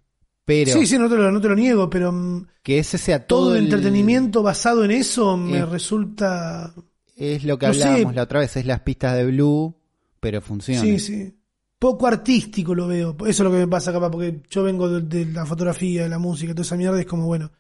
[0.45, 3.27] Pero sí, sí, no te, lo, no te lo niego, pero mm, que ese sea
[3.27, 6.75] todo, todo, el entretenimiento basado en eso me resulta...
[7.15, 7.85] Es lo que no sé.
[7.85, 9.77] hablábamos la otra vez, es las pistas de Blue,
[10.19, 10.81] pero funciona.
[10.81, 11.33] Sí, sí.
[11.79, 13.15] Poco artístico lo veo.
[13.21, 16.09] Eso es lo que me pasa capaz, porque yo vengo de, de la fotografía, de
[16.09, 17.53] la música, toda esa mierda, es como, bueno,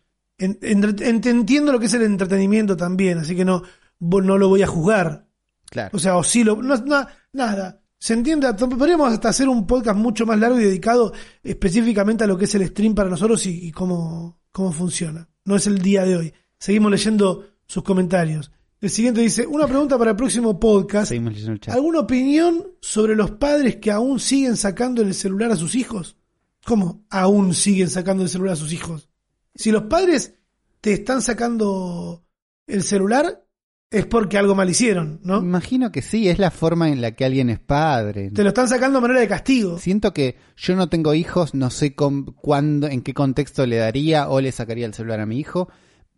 [0.44, 3.62] en- entiendo lo que es el entretenimiento también, así que no,
[4.00, 5.26] no lo voy a juzgar.
[5.70, 5.90] Claro.
[5.94, 7.80] O sea, o sí lo, no, no- nada.
[7.98, 11.12] Se entiende, podríamos hasta hacer un podcast mucho más largo y dedicado
[11.42, 15.28] específicamente a lo que es el stream para nosotros y, y cómo, cómo funciona.
[15.44, 16.34] No es el día de hoy.
[16.58, 18.50] Seguimos leyendo sus comentarios.
[18.80, 21.10] El siguiente dice, una pregunta para el próximo podcast.
[21.10, 21.74] Seguimos leyendo el chat.
[21.76, 26.16] ¿Alguna opinión sobre los padres que aún siguen sacando el celular a sus hijos?
[26.64, 29.08] ¿Cómo aún siguen sacando el celular a sus hijos?
[29.54, 30.34] Si los padres
[30.80, 32.24] te están sacando
[32.66, 33.44] el celular,
[33.92, 35.38] es porque algo mal hicieron, ¿no?
[35.38, 38.30] Imagino que sí, es la forma en la que alguien es padre.
[38.30, 39.78] Te lo están sacando a manera de castigo.
[39.78, 44.28] Siento que yo no tengo hijos, no sé con, cuándo, en qué contexto le daría
[44.28, 45.68] o le sacaría el celular a mi hijo.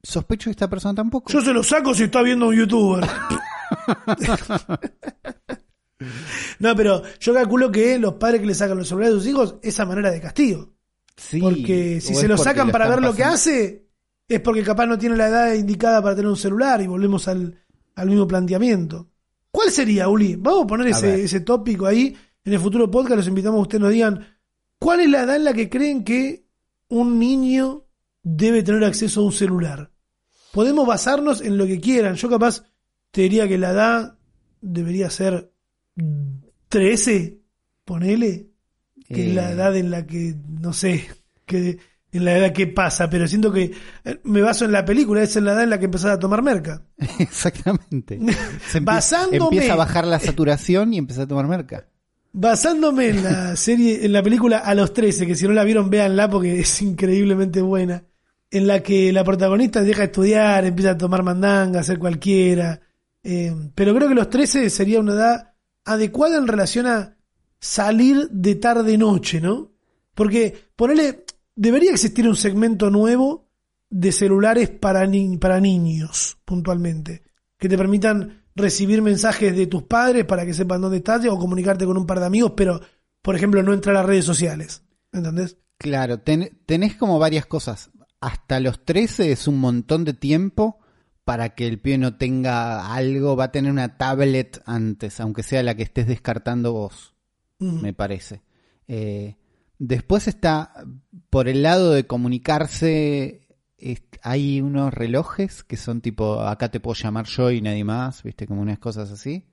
[0.03, 1.33] Sospecho que esta persona tampoco.
[1.33, 3.05] Yo se lo saco si está viendo un youtuber.
[6.61, 9.57] no, pero yo calculo que los padres que le sacan los celulares a sus hijos,
[9.63, 10.74] esa manera de castigo.
[11.17, 13.87] Sí, Porque si se lo sacan para ver lo que hace,
[14.27, 17.63] es porque capaz no tiene la edad indicada para tener un celular y volvemos al,
[17.95, 19.09] al mismo planteamiento.
[19.51, 20.35] ¿Cuál sería, Uli?
[20.37, 22.17] Vamos a poner A ese, tópico ahí.
[22.45, 24.27] En el futuro podcast los invitamos a que ustedes nos digan
[24.79, 26.47] cuál es la edad en la que creen que
[26.89, 27.85] un niño
[28.23, 29.93] debe tener acceso a un celular.
[30.53, 32.17] Podemos basarnos en lo que quieran.
[32.17, 32.65] Yo capaz
[33.13, 34.19] te diría que la edad
[34.61, 35.53] debería ser
[36.69, 37.41] 13,
[37.85, 38.54] ponele
[39.15, 41.07] que es la Eh, edad en la que, no sé,
[41.47, 41.79] que
[42.13, 43.73] en la edad que pasa, pero siento que
[44.05, 46.19] eh, me baso en la película, es en la edad en la que empezás a
[46.19, 46.83] tomar merca.
[47.19, 48.19] Exactamente.
[48.71, 51.87] Se empie- Basándome- Empieza a bajar la saturación y empieza a tomar merca.
[52.33, 55.91] Basándome en la serie, en la película A los 13, que si no la vieron,
[55.91, 58.05] véanla porque es increíblemente buena,
[58.51, 62.81] en la que la protagonista deja de estudiar, empieza a tomar mandanga, a hacer cualquiera.
[63.23, 65.55] Eh, pero creo que los 13 sería una edad
[65.85, 67.14] adecuada en relación a
[67.65, 69.73] salir de tarde-noche, ¿no?
[70.15, 71.25] Porque, ponele,
[71.57, 73.49] debería existir un segmento nuevo
[73.89, 77.23] de celulares para, ni- para niños, puntualmente,
[77.59, 81.87] que te permitan recibir mensajes de tus padres para que sepan dónde estás o comunicarte
[81.87, 82.81] con un par de amigos, pero,
[83.23, 84.83] por ejemplo, no entrar a redes sociales.
[85.11, 85.57] ¿Entendés?
[85.79, 87.91] Claro, ten- tenés como varias cosas.
[88.21, 90.81] Hasta los 13 es un montón de tiempo
[91.25, 95.63] para que el pibe no tenga algo, va a tener una tablet antes, aunque sea
[95.63, 97.14] la que estés descartando vos,
[97.59, 98.43] Me parece.
[98.89, 99.37] Eh,
[99.79, 100.73] después está,
[101.31, 103.49] por el lado de comunicarse,
[104.23, 108.47] hay unos relojes que son tipo, acá te puedo llamar yo y nadie más, viste,
[108.47, 109.47] como unas cosas así.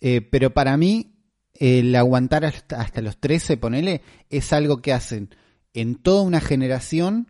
[0.00, 1.14] Eh, pero para mí,
[1.54, 5.34] el aguantar hasta, hasta los 13, ponele, es algo que hacen
[5.74, 7.28] en toda una generación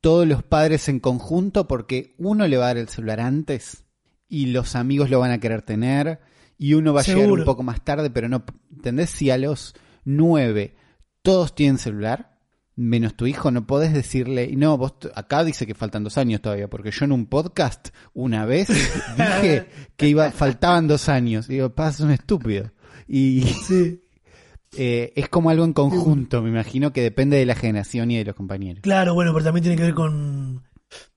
[0.00, 3.84] todos los padres en conjunto porque uno le va a dar el celular antes
[4.28, 6.20] y los amigos lo van a querer tener
[6.58, 8.44] y uno va a llegar un poco más tarde, pero no,
[8.74, 9.10] ¿entendés?
[9.10, 10.74] Si a los 9
[11.22, 12.36] todos tienen celular,
[12.76, 16.42] menos tu hijo, no podés decirle, y no, vos acá dice que faltan dos años
[16.42, 18.68] todavía, porque yo en un podcast una vez
[19.16, 21.48] dije que iba, faltaban dos años.
[21.48, 22.70] Y digo, pasa un estúpido.
[23.08, 24.02] Y Sí,
[24.76, 28.24] eh, es como algo en conjunto, me imagino que depende de la generación y de
[28.24, 28.82] los compañeros.
[28.82, 30.62] claro, bueno, pero también tiene que ver con,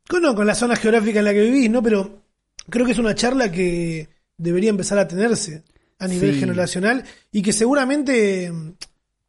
[0.08, 1.84] con, no, con la zona geográfica en la que vivís, ¿no?
[1.84, 2.24] Pero
[2.70, 4.08] creo que es una charla que
[4.40, 5.64] debería empezar a tenerse
[6.00, 6.40] a nivel Sí.
[6.40, 8.52] generacional y que seguramente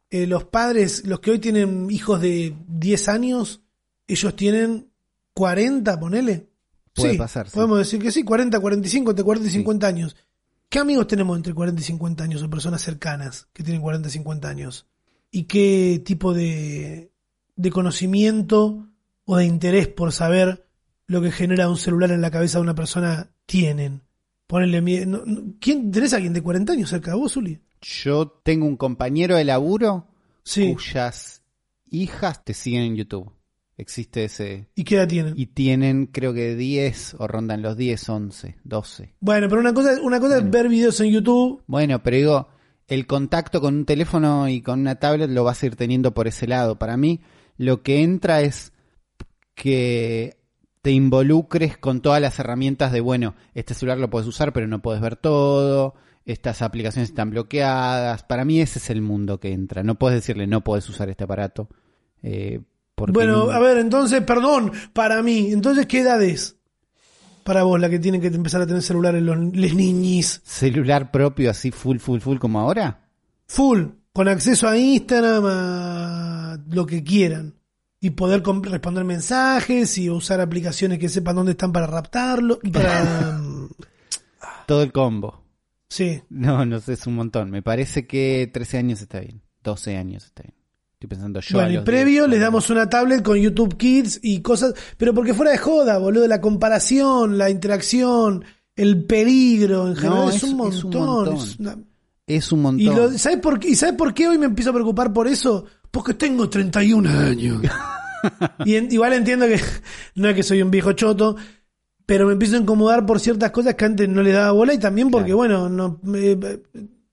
[0.09, 3.61] eh, los padres, los que hoy tienen hijos de 10 años,
[4.07, 4.89] ellos tienen
[5.33, 6.47] 40, ponele.
[6.93, 7.47] puede sí, pasar.
[7.47, 7.53] sí.
[7.55, 10.15] podemos decir que sí, 40, 45, entre 40 y 50 años.
[10.69, 14.11] ¿Qué amigos tenemos entre 40 y 50 años o personas cercanas que tienen 40 y
[14.11, 14.85] 50 años?
[15.29, 17.11] ¿Y qué tipo de,
[17.55, 18.87] de conocimiento
[19.25, 20.65] o de interés por saber
[21.07, 24.01] lo que genera un celular en la cabeza de una persona tienen?
[24.51, 25.23] Ponerle miedo.
[25.61, 27.57] ¿Quién, ¿Tenés a alguien de 40 años cerca de vos, Uli?
[27.81, 30.07] Yo tengo un compañero de laburo
[30.43, 30.73] Sí.
[30.73, 31.41] cuyas
[31.89, 33.31] hijas te siguen en YouTube.
[33.77, 34.67] Existe ese.
[34.75, 35.35] ¿Y qué edad tienen?
[35.37, 39.15] Y tienen, creo que 10 o rondan los 10, 11, 12.
[39.21, 41.63] Bueno, pero una cosa, una cosa es ver videos en YouTube.
[41.65, 42.47] Bueno, pero digo,
[42.89, 46.27] el contacto con un teléfono y con una tablet lo vas a ir teniendo por
[46.27, 46.77] ese lado.
[46.77, 47.21] Para mí,
[47.55, 48.73] lo que entra es
[49.55, 50.40] que
[50.81, 54.81] te involucres con todas las herramientas de, bueno, este celular lo puedes usar, pero no
[54.81, 55.93] puedes ver todo.
[56.25, 58.23] Estas aplicaciones están bloqueadas.
[58.23, 59.83] Para mí ese es el mundo que entra.
[59.83, 61.67] No puedes decirle no puedes usar este aparato.
[62.23, 62.61] Eh,
[62.95, 66.57] porque Bueno, no- a ver, entonces, perdón, para mí, entonces, ¿qué edad es?
[67.43, 70.41] Para vos, la que tienen que empezar a tener celulares los les niñis.
[70.43, 73.07] celular propio así full, full, full como ahora.
[73.47, 77.55] Full, con acceso a Instagram, a lo que quieran.
[78.03, 82.59] Y poder responder mensajes y usar aplicaciones que sepan dónde están para raptarlo.
[82.73, 83.69] Para, mm,
[84.65, 85.43] Todo el combo.
[85.87, 86.21] sí.
[86.29, 87.51] No, no sé, es un montón.
[87.51, 89.41] Me parece que 13 años está bien.
[89.63, 90.55] 12 años está bien.
[90.93, 91.59] Estoy pensando yo.
[91.59, 95.13] a bueno, y previo 10, les damos una tablet con YouTube Kids y cosas, pero
[95.13, 98.43] porque fuera de joda, boludo, la comparación, la interacción,
[98.75, 101.01] el peligro, en general, es, es- un es montón.
[101.01, 101.35] un montón.
[101.37, 101.77] es una-
[102.27, 102.81] Es un montón.
[102.81, 105.27] Y, lo- ¿sabes por qué, ¿Y sabes por qué hoy me empiezo a preocupar por
[105.27, 105.65] eso?
[105.91, 107.61] Porque tengo 31 años.
[108.65, 109.59] y en- igual entiendo que
[110.15, 111.35] no es que soy un viejo choto,
[112.05, 114.79] pero me empiezo a incomodar por ciertas cosas que antes no le daba bola y
[114.79, 115.37] también porque, Claro.
[115.37, 116.37] bueno, no me-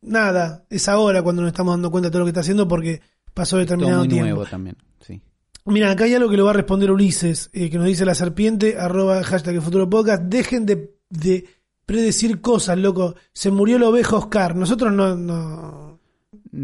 [0.00, 3.00] nada, es ahora cuando nos estamos dando cuenta de todo lo que está haciendo porque
[3.34, 4.24] pasó Todo determinado muy tiempo.
[4.26, 4.76] nuevo también.
[5.00, 5.20] Sí.
[5.64, 8.14] Mira, acá hay algo que lo va a responder Ulises, eh, que nos dice la
[8.14, 10.22] serpiente, arroba hashtag el futuro podcast.
[10.22, 11.46] Dejen de, de
[11.84, 13.16] predecir cosas, loco.
[13.32, 14.56] Se murió el oveja Oscar.
[14.56, 15.14] Nosotros no.
[15.16, 16.00] no...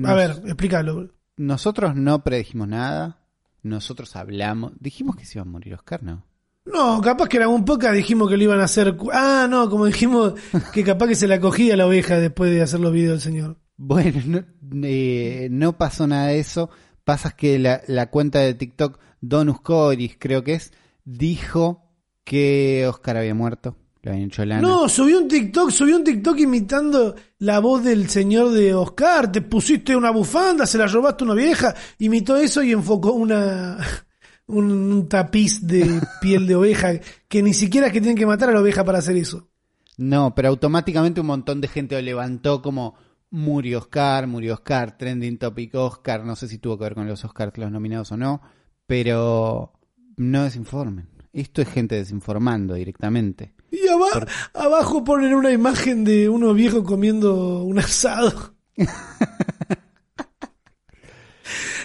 [0.04, 1.10] A ver, explícalo.
[1.36, 3.18] Nosotros no predijimos nada.
[3.62, 4.72] Nosotros hablamos.
[4.78, 6.24] Dijimos que se iba a morir Oscar, ¿no?
[6.66, 8.96] No, capaz que en algún podcast dijimos que lo iban a hacer.
[9.12, 10.34] Ah, no, como dijimos
[10.72, 13.58] que capaz que se la cogía la oveja después de hacer los videos del señor.
[13.76, 14.44] Bueno, no,
[14.86, 16.70] eh, no pasó nada de eso.
[17.04, 20.72] Pasa que la, la cuenta de TikTok, Donus Coris, creo que es,
[21.04, 21.90] dijo
[22.24, 23.76] que Oscar había muerto.
[24.04, 24.60] Lo habían hecho lana.
[24.60, 29.32] No, subió un TikTok, subió un TikTok imitando la voz del señor de Oscar.
[29.32, 31.74] Te pusiste una bufanda, se la robaste a una vieja.
[31.98, 33.78] Imitó eso y enfocó una
[34.46, 38.50] un, un tapiz de piel de oveja que ni siquiera es que tienen que matar
[38.50, 39.48] a la oveja para hacer eso.
[39.96, 42.96] No, pero automáticamente un montón de gente lo levantó como
[43.30, 47.24] murió Oscar, murió Oscar, trending topic Oscar, no sé si tuvo que ver con los
[47.24, 48.42] Oscars los nominados o no,
[48.86, 49.72] pero
[50.16, 51.13] no desinformen.
[51.34, 53.52] Esto es gente desinformando directamente.
[53.70, 58.54] Y aba- abajo ponen una imagen de unos viejos comiendo un asado.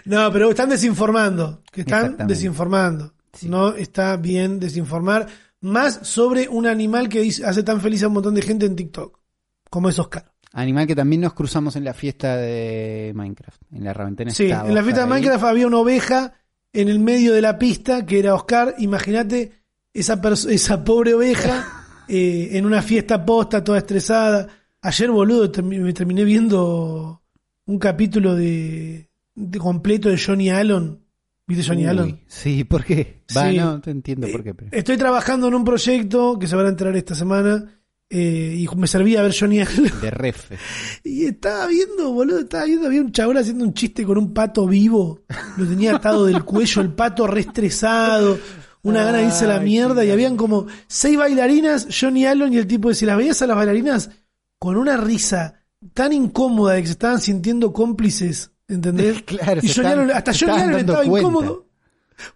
[0.06, 1.62] no, pero están desinformando.
[1.72, 3.14] Que están desinformando.
[3.34, 3.50] Sí.
[3.50, 5.28] No está bien desinformar.
[5.62, 9.20] Más sobre un animal que hace tan feliz a un montón de gente en TikTok.
[9.70, 10.32] Como es Oscar.
[10.54, 14.32] Animal que también nos cruzamos en la fiesta de Minecraft, en la Raventena.
[14.32, 15.10] Sí, estaba en la fiesta de ahí.
[15.22, 16.34] Minecraft había una oveja
[16.74, 18.76] en el medio de la pista que era Oscar.
[18.80, 19.52] Imagínate
[19.94, 21.66] esa, esa pobre oveja
[22.08, 24.48] eh, en una fiesta posta, toda estresada.
[24.82, 27.22] Ayer, boludo, me terminé viendo
[27.66, 31.00] un capítulo de, de completo de Johnny Allen.
[31.46, 32.20] ¿Viste Johnny Uy, Allen?
[32.28, 33.24] Sí, ¿por qué?
[33.36, 33.58] Va, Sí.
[33.58, 34.54] no te entiendo por qué.
[34.54, 37.79] pero- Estoy trabajando en un proyecto que se van a enterar esta semana
[38.12, 39.92] eh, y me servía ver Johnny Allen.
[40.02, 40.58] De refe.
[41.04, 44.66] Y estaba viendo, boludo, estaba viendo, había un chabón haciendo un chiste con un pato
[44.68, 45.22] vivo.
[45.58, 48.40] Lo tenía atado del cuello, el pato reestresado.
[48.82, 50.04] Una gana de irse a la mierda.
[50.06, 53.58] Y habían como seis bailarinas, Johnny Allen y el tipo decía, las veías a las
[53.58, 54.10] bailarinas
[54.58, 55.62] con una risa
[55.94, 58.52] tan incómoda de que se estaban sintiendo cómplices.
[58.68, 59.22] ¿Entendés?
[59.26, 61.20] Claro, y Johnny Allen, hasta Johnny Allen estaba cuenta.
[61.20, 61.68] incómodo.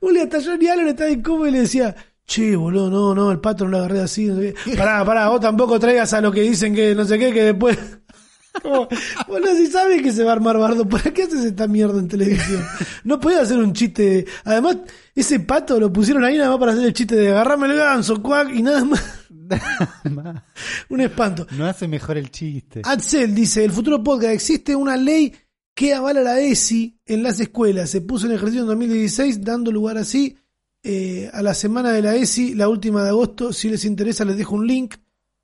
[0.01, 1.95] Boludo, hasta Johnny Allen estaba incómodo y le decía,
[2.26, 4.26] che, boludo, no, no, el pato no lo agarré así.
[4.26, 4.76] No sé qué.
[4.76, 7.78] Pará, pará, vos tampoco traigas a lo que dicen que no sé qué, que después.
[8.61, 8.88] Como,
[9.28, 12.07] boludo, si sabes que se va a armar bardo, ¿para qué haces esta mierda en
[12.07, 12.63] televisión?
[13.03, 14.26] No podía hacer un chiste.
[14.43, 14.78] Además,
[15.15, 18.21] ese pato lo pusieron ahí nada más para hacer el chiste de agarrame el ganso,
[18.21, 19.03] cuac, y nada más.
[20.89, 21.47] Un espanto.
[21.51, 22.82] no hace mejor el chiste.
[22.84, 25.34] Axel dice, el futuro podcast, existe una ley
[25.74, 27.89] que avala la ESI en las escuelas.
[27.89, 30.38] Se puso en ejercicio en 2016, dando lugar así
[30.84, 33.53] eh, a la semana de la ESI, la última de agosto.
[33.53, 34.95] Si les interesa, les dejo un link.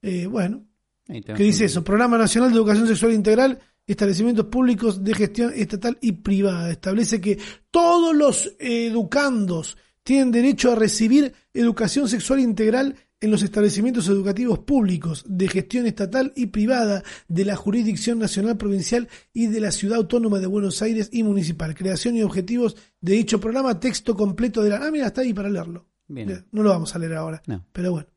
[0.02, 0.66] Eh, bueno,
[1.08, 1.84] ¿qué dice eso?
[1.84, 6.70] Programa Nacional de Educación Sexual Integral, establecimientos públicos de gestión estatal y privada.
[6.70, 7.40] Establece que
[7.72, 15.26] todos los educandos tienen derecho a recibir educación sexual integral en los establecimientos educativos públicos
[15.28, 20.40] de gestión estatal y privada de la jurisdicción nacional, provincial y de la ciudad autónoma
[20.40, 21.76] de Buenos Aires y municipal.
[21.76, 24.78] Creación y objetivos de dicho programa, texto completo de la...
[24.86, 25.88] Ah, mira, está ahí para leerlo.
[26.08, 26.46] Bien.
[26.52, 27.42] No lo vamos a leer ahora.
[27.48, 27.66] No.
[27.74, 28.08] Pero bueno,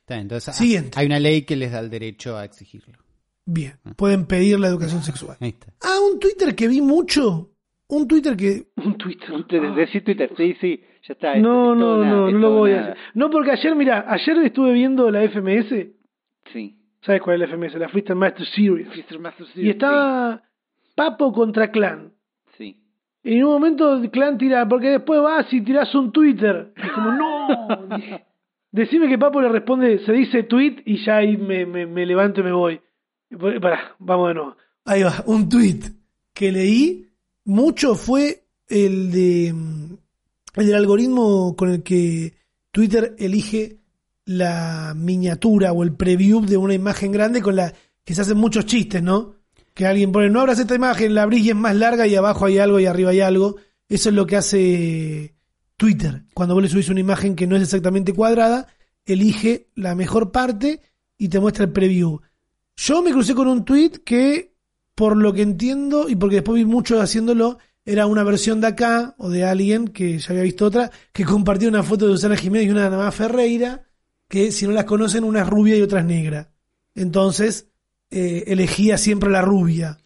[0.00, 0.98] Está bien, entonces, ah, Siguiente.
[0.98, 2.98] hay una ley que les da el derecho a exigirlo.
[3.44, 3.74] bien.
[3.96, 5.36] Pueden pedir la educación sexual.
[5.40, 5.72] Ahí está.
[5.82, 7.52] Ah, un Twitter que vi mucho.
[7.88, 9.28] Un Twitter que Un Twitter.
[9.76, 10.80] Decir Twitter, sí, sí,
[11.10, 11.36] ya está.
[11.36, 12.96] No, no, no, no lo voy a hacer.
[13.14, 15.88] No, porque ayer, mira, ayer estuve viendo la FMS.
[16.52, 16.76] Sí.
[17.02, 17.74] ¿Sabes cuál es la FMS?
[17.74, 18.88] La Freestyle Master Series.
[19.56, 20.42] Y estaba
[20.94, 22.12] Papo contra Clan.
[22.56, 22.76] Sí.
[23.24, 26.72] Y en un momento Clan tira, porque después vas y tiras un Twitter.
[26.76, 27.88] Y como, no.
[28.72, 32.40] Decime que Papo le responde, se dice tweet y ya ahí me, me, me levanto
[32.40, 32.80] y me voy.
[33.60, 34.56] Pará, vamos de nuevo.
[34.84, 35.80] Ahí va, un tweet
[36.32, 37.08] que leí
[37.44, 39.94] mucho fue el de mm,
[40.56, 42.34] el algoritmo con el que
[42.70, 43.78] Twitter elige
[44.24, 47.72] la miniatura o el preview de una imagen grande con la
[48.04, 49.34] que se hacen muchos chistes, ¿no?
[49.74, 52.46] Que alguien pone, no abras esta imagen, la abrís y es más larga y abajo
[52.46, 53.56] hay algo y arriba hay algo.
[53.88, 55.34] Eso es lo que hace
[55.76, 56.24] Twitter.
[56.34, 58.68] Cuando vos le subís una imagen que no es exactamente cuadrada,
[59.04, 60.80] elige la mejor parte
[61.18, 62.20] y te muestra el preview.
[62.76, 64.54] Yo me crucé con un tweet que,
[64.94, 67.58] por lo que entiendo, y porque después vi muchos haciéndolo,
[67.90, 71.68] era una versión de acá, o de alguien que ya había visto otra, que compartió
[71.68, 73.86] una foto de Susana Jiménez y una de Ana Ferreira,
[74.28, 76.50] que si no las conocen, una es rubia y otra es negra.
[76.94, 77.68] Entonces,
[78.10, 79.98] eh, elegía siempre la rubia.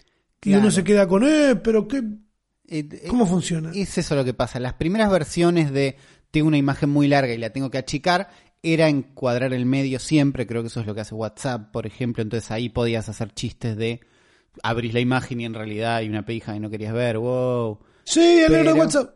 [0.43, 0.61] Y Claro.
[0.63, 1.99] uno se queda con, eh, pero qué,
[2.67, 3.71] Eh, eh, ¿cómo funciona?
[3.75, 4.59] Es eso lo que pasa.
[4.61, 5.97] Las primeras versiones de
[6.31, 8.29] tengo una imagen muy larga y la tengo que achicar
[8.63, 10.47] era encuadrar el medio siempre.
[10.47, 12.23] Creo que eso es lo que hace WhatsApp, por ejemplo.
[12.23, 14.01] Entonces ahí podías hacer chistes de
[14.63, 17.19] abrís la imagen y en realidad hay una pija que no querías ver.
[17.19, 17.81] Wow.
[18.05, 19.15] Sí, el de Pero- WhatsApp.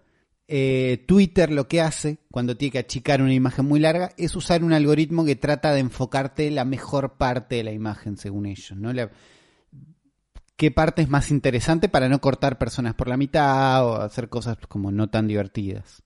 [0.50, 4.64] Eh, Twitter lo que hace cuando tiene que achicar una imagen muy larga es usar
[4.64, 8.90] un algoritmo que trata de enfocarte la mejor parte de la imagen según ellos, ¿no?
[8.94, 9.10] La-
[10.56, 14.56] qué parte es más interesante para no cortar personas por la mitad o hacer cosas
[14.68, 16.02] como no tan divertidas.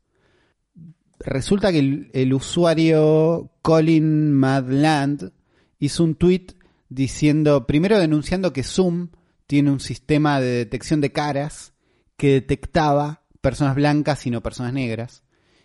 [1.20, 5.30] Resulta que el, el usuario Colin Madland
[5.78, 6.46] hizo un tweet
[6.88, 9.10] diciendo, primero denunciando que Zoom
[9.46, 11.72] tiene un sistema de detección de caras
[12.16, 15.22] que detectaba personas blancas y no personas negras.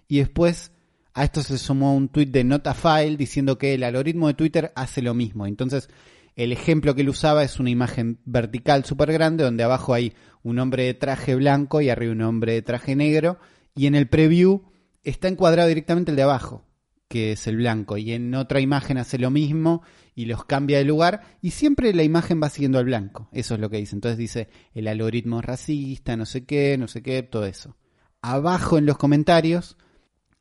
[0.07, 0.71] Y después
[1.13, 5.01] a esto se sumó un tweet de Notafile diciendo que el algoritmo de Twitter hace
[5.01, 5.47] lo mismo.
[5.47, 5.89] Entonces,
[6.35, 10.13] el ejemplo que él usaba es una imagen vertical súper grande donde abajo hay
[10.43, 13.39] un hombre de traje blanco y arriba un hombre de traje negro.
[13.75, 14.61] Y en el preview
[15.03, 16.63] está encuadrado directamente el de abajo,
[17.07, 17.97] que es el blanco.
[17.97, 19.81] Y en otra imagen hace lo mismo
[20.17, 21.37] y los cambia de lugar.
[21.43, 23.29] Y siempre la imagen va siguiendo al blanco.
[23.31, 23.95] Eso es lo que dice.
[23.95, 27.77] Entonces dice el algoritmo es racista, no sé qué, no sé qué, todo eso.
[28.23, 29.77] Abajo en los comentarios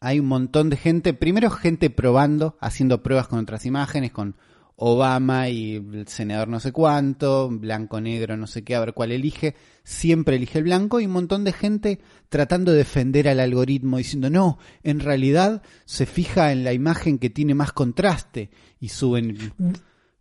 [0.01, 4.37] hay un montón de gente, primero gente probando, haciendo pruebas con otras imágenes, con
[4.77, 9.13] Obama y el senador no sé cuánto, blanco, negro, no sé qué, a ver cuál
[9.13, 13.97] elige, siempre elige el blanco y un montón de gente tratando de defender al algoritmo
[13.97, 19.53] diciendo no, en realidad se fija en la imagen que tiene más contraste y suben...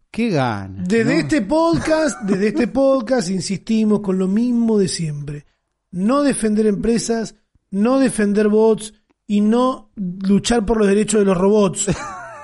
[0.09, 0.81] ¿Qué gana?
[0.87, 5.45] Desde este podcast, desde este podcast insistimos con lo mismo de siempre.
[5.91, 7.35] No defender empresas,
[7.69, 8.93] no defender bots
[9.27, 11.87] y no luchar por los derechos de los robots.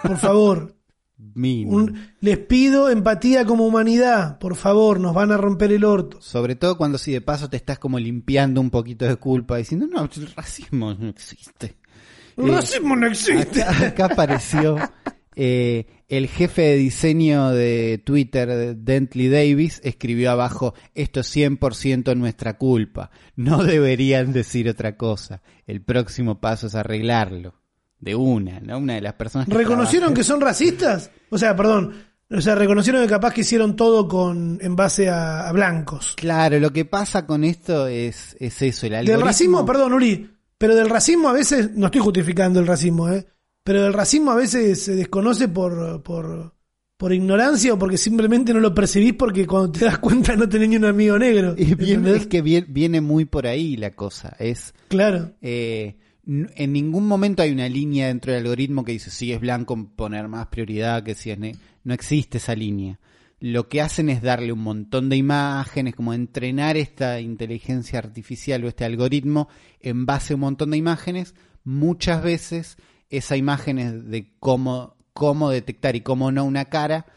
[0.03, 0.80] Por favor.
[1.69, 4.37] Un- les pido empatía como humanidad.
[4.39, 6.21] Por favor, nos van a romper el orto.
[6.21, 9.87] Sobre todo cuando si de paso te estás como limpiando un poquito de culpa diciendo
[9.87, 11.77] no, el racismo no existe.
[12.37, 13.61] El Eh, racismo no existe.
[13.63, 14.77] Acá, acá apareció
[15.35, 22.57] eh, el jefe de diseño de Twitter, Dentley Davis, escribió abajo, esto es 100% nuestra
[22.57, 23.11] culpa.
[23.37, 25.41] No deberían decir otra cosa.
[25.67, 27.60] El próximo paso es arreglarlo.
[28.01, 28.79] De una, ¿no?
[28.79, 31.11] Una de las personas que ¿Reconocieron trabaja- que son racistas?
[31.29, 31.93] O sea, perdón.
[32.33, 36.13] O sea, reconocieron que capaz que hicieron todo con en base a, a blancos.
[36.17, 39.17] Claro, lo que pasa con esto es, es eso, el algoritmo...
[39.17, 43.27] Del racismo, perdón, Uri, pero del racismo a veces, no estoy justificando el racismo, ¿eh?
[43.63, 46.53] pero del racismo a veces se desconoce por, por,
[46.95, 50.69] por ignorancia o porque simplemente no lo percibís porque cuando te das cuenta no tenés
[50.69, 51.53] ni un amigo negro.
[51.57, 54.37] Y viene- es que vie- viene muy por ahí la cosa.
[54.39, 55.33] Es Claro.
[55.41, 55.97] eh,
[56.31, 60.27] en ningún momento hay una línea dentro del algoritmo que dice si es blanco poner
[60.29, 61.59] más prioridad que si es negro.
[61.83, 62.99] No existe esa línea.
[63.39, 68.67] Lo que hacen es darle un montón de imágenes, como entrenar esta inteligencia artificial o
[68.67, 71.33] este algoritmo en base a un montón de imágenes.
[71.63, 72.77] Muchas veces
[73.09, 77.07] esas imágenes de cómo, cómo detectar y cómo no una cara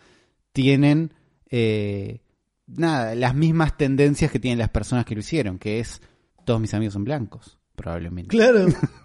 [0.53, 1.13] tienen
[1.51, 2.23] eh,
[2.67, 6.01] nada, las mismas tendencias que tienen las personas que lo hicieron, que es
[6.45, 8.29] todos mis amigos son blancos, probablemente.
[8.29, 8.67] Claro.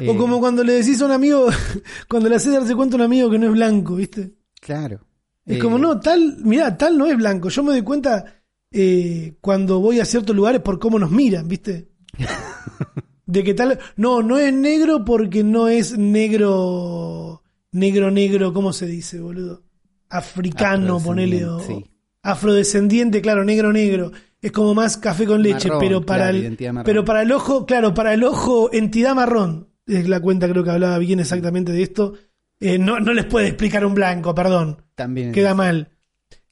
[0.00, 1.46] O Eh, como cuando le decís a un amigo,
[2.08, 4.34] cuando le haces darse cuenta a un amigo que no es blanco, ¿viste?
[4.60, 5.00] Claro.
[5.44, 7.48] Es Eh, como, no, tal, mirá, tal no es blanco.
[7.48, 11.88] Yo me doy cuenta eh, cuando voy a ciertos lugares por cómo nos miran, ¿viste?
[13.26, 17.42] De que tal, no, no es negro porque no es negro,
[17.72, 19.62] negro, negro, ¿cómo se dice, boludo?
[20.08, 21.90] Africano, ponele, o Afrodescendiente, sí.
[22.22, 24.12] afrodescendiente, claro, negro, negro.
[24.40, 27.66] Es como más café con leche, Marrón, pero para claro, el, pero para el ojo,
[27.66, 29.68] claro, para el ojo, entidad marrón.
[29.88, 32.12] Es la cuenta, creo que hablaba bien exactamente de esto.
[32.60, 34.82] Eh, no, no les puede explicar un blanco, perdón.
[34.94, 35.32] También.
[35.32, 35.88] Queda mal.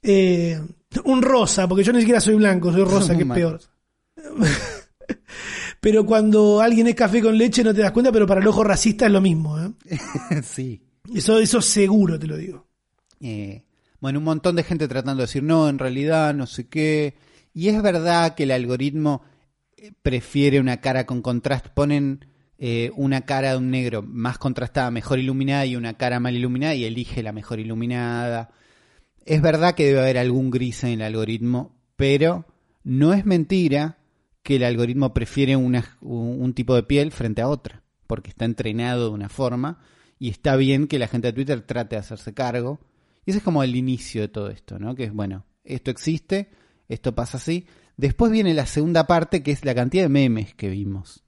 [0.02, 0.58] Eh,
[1.04, 3.36] un rosa, porque yo ni siquiera soy blanco, soy rosa, que es Mal.
[3.36, 3.60] peor.
[5.80, 8.64] Pero cuando alguien es café con leche no te das cuenta, pero para el ojo
[8.64, 9.56] racista es lo mismo.
[9.60, 9.70] ¿eh?
[10.42, 10.82] sí.
[11.14, 12.66] Eso, eso seguro te lo digo.
[13.20, 13.62] Eh,
[14.00, 17.14] bueno, un montón de gente tratando de decir, no, en realidad, no sé qué.
[17.54, 19.22] Y es verdad que el algoritmo
[20.02, 21.70] prefiere una cara con contraste.
[21.72, 22.24] Ponen
[22.58, 26.74] eh, una cara de un negro más contrastada, mejor iluminada, y una cara mal iluminada,
[26.74, 28.50] y elige la mejor iluminada.
[29.24, 32.46] Es verdad que debe haber algún gris en el algoritmo, pero
[32.84, 33.98] no es mentira
[34.42, 39.14] que el algoritmo prefiere un tipo de piel frente a otra, porque está entrenado de
[39.14, 39.80] una forma
[40.18, 42.80] y está bien que la gente de Twitter trate de hacerse cargo.
[43.24, 44.94] Y ese es como el inicio de todo esto, ¿no?
[44.94, 46.48] Que es, bueno, esto existe,
[46.88, 47.66] esto pasa así.
[47.96, 51.24] Después viene la segunda parte, que es la cantidad de memes que vimos.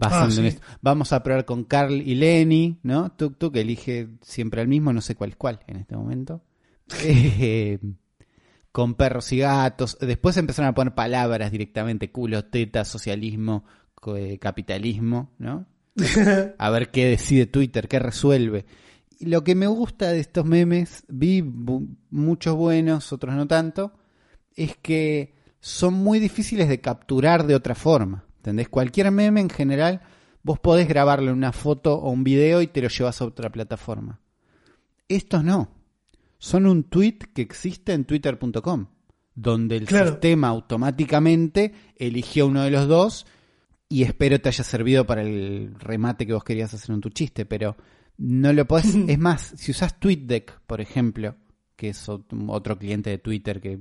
[0.00, 0.40] Basando Ah, sí.
[0.40, 0.62] en esto.
[0.80, 3.12] Vamos a probar con Carl y Lenny, ¿no?
[3.12, 6.42] Tuk Tuk elige siempre al mismo, no sé cuál es cuál en este momento.
[7.04, 7.78] Eh,
[8.72, 9.96] con perros y gatos.
[10.00, 13.64] Después empezaron a poner palabras directamente, culo, teta, socialismo,
[14.16, 15.66] eh, capitalismo, ¿no?
[16.58, 18.64] A ver qué decide Twitter, qué resuelve.
[19.18, 23.92] Y lo que me gusta de estos memes, vi muchos buenos, otros no tanto,
[24.56, 28.24] es que son muy difíciles de capturar de otra forma.
[28.40, 28.68] ¿Entendés?
[28.70, 30.00] Cualquier meme en general,
[30.42, 34.20] vos podés grabarle una foto o un video y te lo llevas a otra plataforma.
[35.08, 35.68] Estos no.
[36.38, 38.86] Son un tweet que existe en twitter.com,
[39.34, 40.12] donde el Claro.
[40.12, 43.26] sistema automáticamente eligió uno de los dos
[43.90, 47.44] y espero te haya servido para el remate que vos querías hacer en tu chiste,
[47.44, 47.76] pero
[48.16, 48.94] no lo podés.
[49.08, 51.36] es más, si usás TweetDeck, por ejemplo,
[51.76, 53.80] que es ot- otro cliente de Twitter que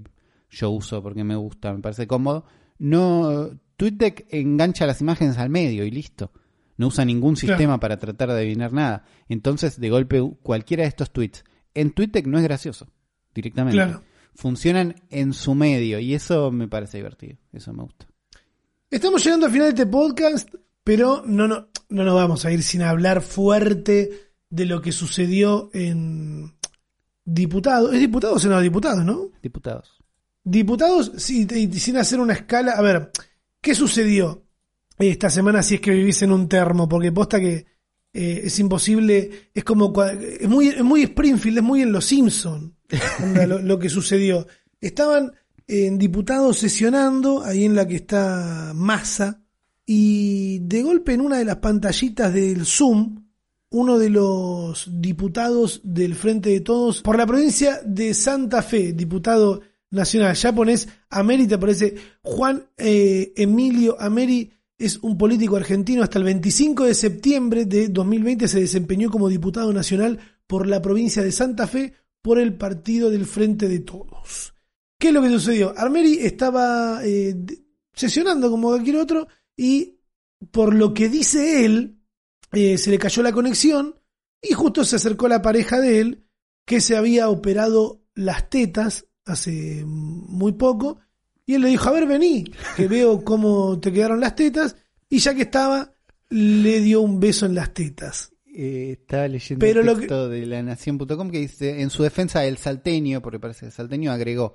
[0.49, 2.43] yo uso porque me gusta, me parece cómodo,
[2.79, 6.31] no TweetDeck engancha las imágenes al medio y listo.
[6.75, 7.55] No usa ningún Claro.
[7.57, 9.05] sistema para tratar de adivinar nada.
[9.29, 12.87] Entonces, de golpe, cualquiera de estos tweets en TweetDeck no es gracioso,
[13.33, 13.77] directamente.
[13.77, 14.03] Claro.
[14.35, 17.37] Funcionan en su medio y eso me parece divertido.
[17.53, 18.05] Eso me gusta.
[18.91, 20.53] Estamos llegando al final de este podcast,
[20.83, 24.09] pero no, no, no nos vamos a ir sin hablar fuerte
[24.49, 26.53] de lo que sucedió en
[27.23, 27.93] diputados.
[27.93, 29.29] ¿Es diputados o senado diputados, no?
[29.41, 29.97] Diputados.
[30.43, 32.71] Diputados, sí, y sin hacer una escala.
[32.73, 33.11] A ver,
[33.61, 34.45] ¿qué sucedió
[34.97, 36.87] esta semana si es que vivís en un termo?
[36.87, 37.65] Porque posta que
[38.13, 42.75] eh, es imposible, es como, es muy, es muy Springfield, es muy en Los Simpson
[43.47, 44.47] lo, lo que sucedió.
[44.81, 45.31] Estaban
[45.67, 49.43] en diputados sesionando, ahí en la que está Massa,
[49.85, 53.23] y de golpe en una de las pantallitas del Zoom,
[53.71, 59.61] uno de los diputados del Frente de Todos por la provincia de Santa Fe, diputado
[59.91, 60.35] nacional.
[60.35, 66.03] Ya pones Ameri, te aparece Juan eh, Emilio Ameri, es un político argentino.
[66.03, 71.21] Hasta el 25 de septiembre de 2020 se desempeñó como diputado nacional por la provincia
[71.21, 74.53] de Santa Fe por el partido del Frente de Todos.
[74.97, 75.73] ¿Qué es lo que sucedió?
[75.77, 77.35] Armeri estaba eh,
[77.93, 79.99] sesionando como cualquier otro y
[80.51, 82.01] por lo que dice él,
[82.51, 83.95] eh, se le cayó la conexión
[84.41, 86.25] y justo se acercó la pareja de él
[86.65, 90.99] que se había operado las tetas hace muy poco
[91.45, 92.43] y él le dijo, a ver, vení,
[92.75, 94.75] que veo cómo te quedaron las tetas
[95.09, 95.91] y ya que estaba,
[96.29, 98.31] le dio un beso en las tetas.
[98.53, 102.45] Eh, estaba leyendo Pero el lo texto de la nación.com que dice, en su defensa
[102.45, 104.53] el salteño, porque parece que el salteño agregó,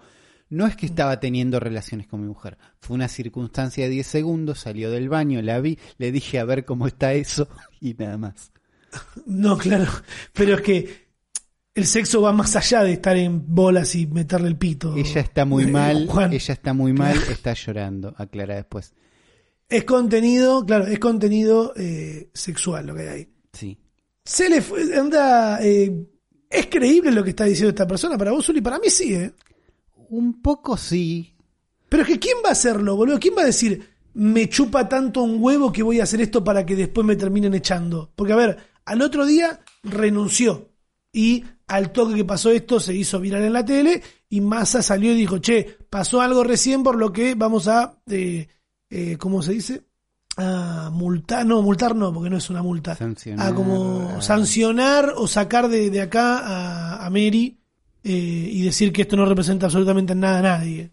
[0.50, 4.60] no es que estaba teniendo relaciones con mi mujer, fue una circunstancia de 10 segundos,
[4.60, 7.48] salió del baño, la vi, le dije a ver cómo está eso
[7.80, 8.52] y nada más.
[9.26, 9.90] No, claro,
[10.32, 11.03] pero es que
[11.74, 14.96] el sexo va más allá de estar en bolas y meterle el pito.
[14.96, 16.32] Ella está muy Eh, mal, Juan.
[16.32, 18.92] ella está muy mal, está llorando, aclara después.
[19.68, 23.28] Es contenido, claro, es contenido eh, sexual lo que hay ahí.
[23.52, 23.78] Sí.
[24.24, 26.06] Se le fue, anda, eh,
[26.48, 29.32] es creíble lo que está diciendo esta persona para vos, Uli, para mí sí, ¿eh?
[30.10, 31.34] Un poco sí.
[31.88, 33.18] Pero es que ¿quién va a hacerlo, boludo?
[33.18, 36.64] ¿Quién va a decir, me chupa tanto un huevo que voy a hacer esto para
[36.64, 38.12] que después me terminen echando?
[38.14, 40.70] Porque, a ver, al otro día renunció
[41.12, 45.12] y al toque que pasó esto se hizo viral en la tele y Massa salió
[45.12, 48.48] y dijo, che, pasó algo recién por lo que vamos a, eh,
[48.90, 49.82] eh, ¿cómo se dice?
[50.36, 53.52] A multar, no, multar no, porque no es una multa, Sancionar.
[53.52, 57.56] a como sancionar o sacar de, de acá a, a Mary
[58.02, 60.90] eh, y decir que esto no representa absolutamente nada a nadie.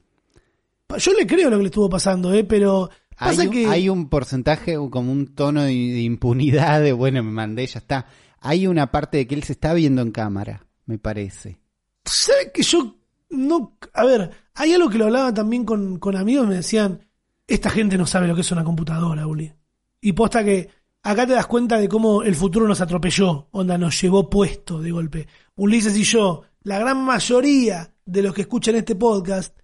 [0.98, 2.44] Yo le creo lo que le estuvo pasando, ¿eh?
[2.44, 3.66] pero pasa Hay un, que...
[3.68, 8.06] hay un porcentaje, como un tono de, de impunidad de, bueno, me mandé, ya está.
[8.42, 11.62] Hay una parte de que él se está viendo en cámara, me parece.
[12.04, 12.98] ¿Sabe que yo
[13.30, 13.78] no...
[13.94, 17.08] A ver, hay algo que lo hablaba también con, con amigos, me decían,
[17.48, 19.54] esta gente no sabe lo que es una computadora, Uli.
[20.02, 20.70] Y posta que
[21.04, 24.92] acá te das cuenta de cómo el futuro nos atropelló, onda, nos llevó puesto de
[24.92, 25.28] golpe.
[25.56, 29.58] Ulises y yo, la gran mayoría de los que escuchan este podcast,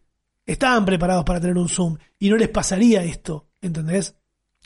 [0.45, 4.15] estaban preparados para tener un Zoom y no les pasaría esto, ¿entendés?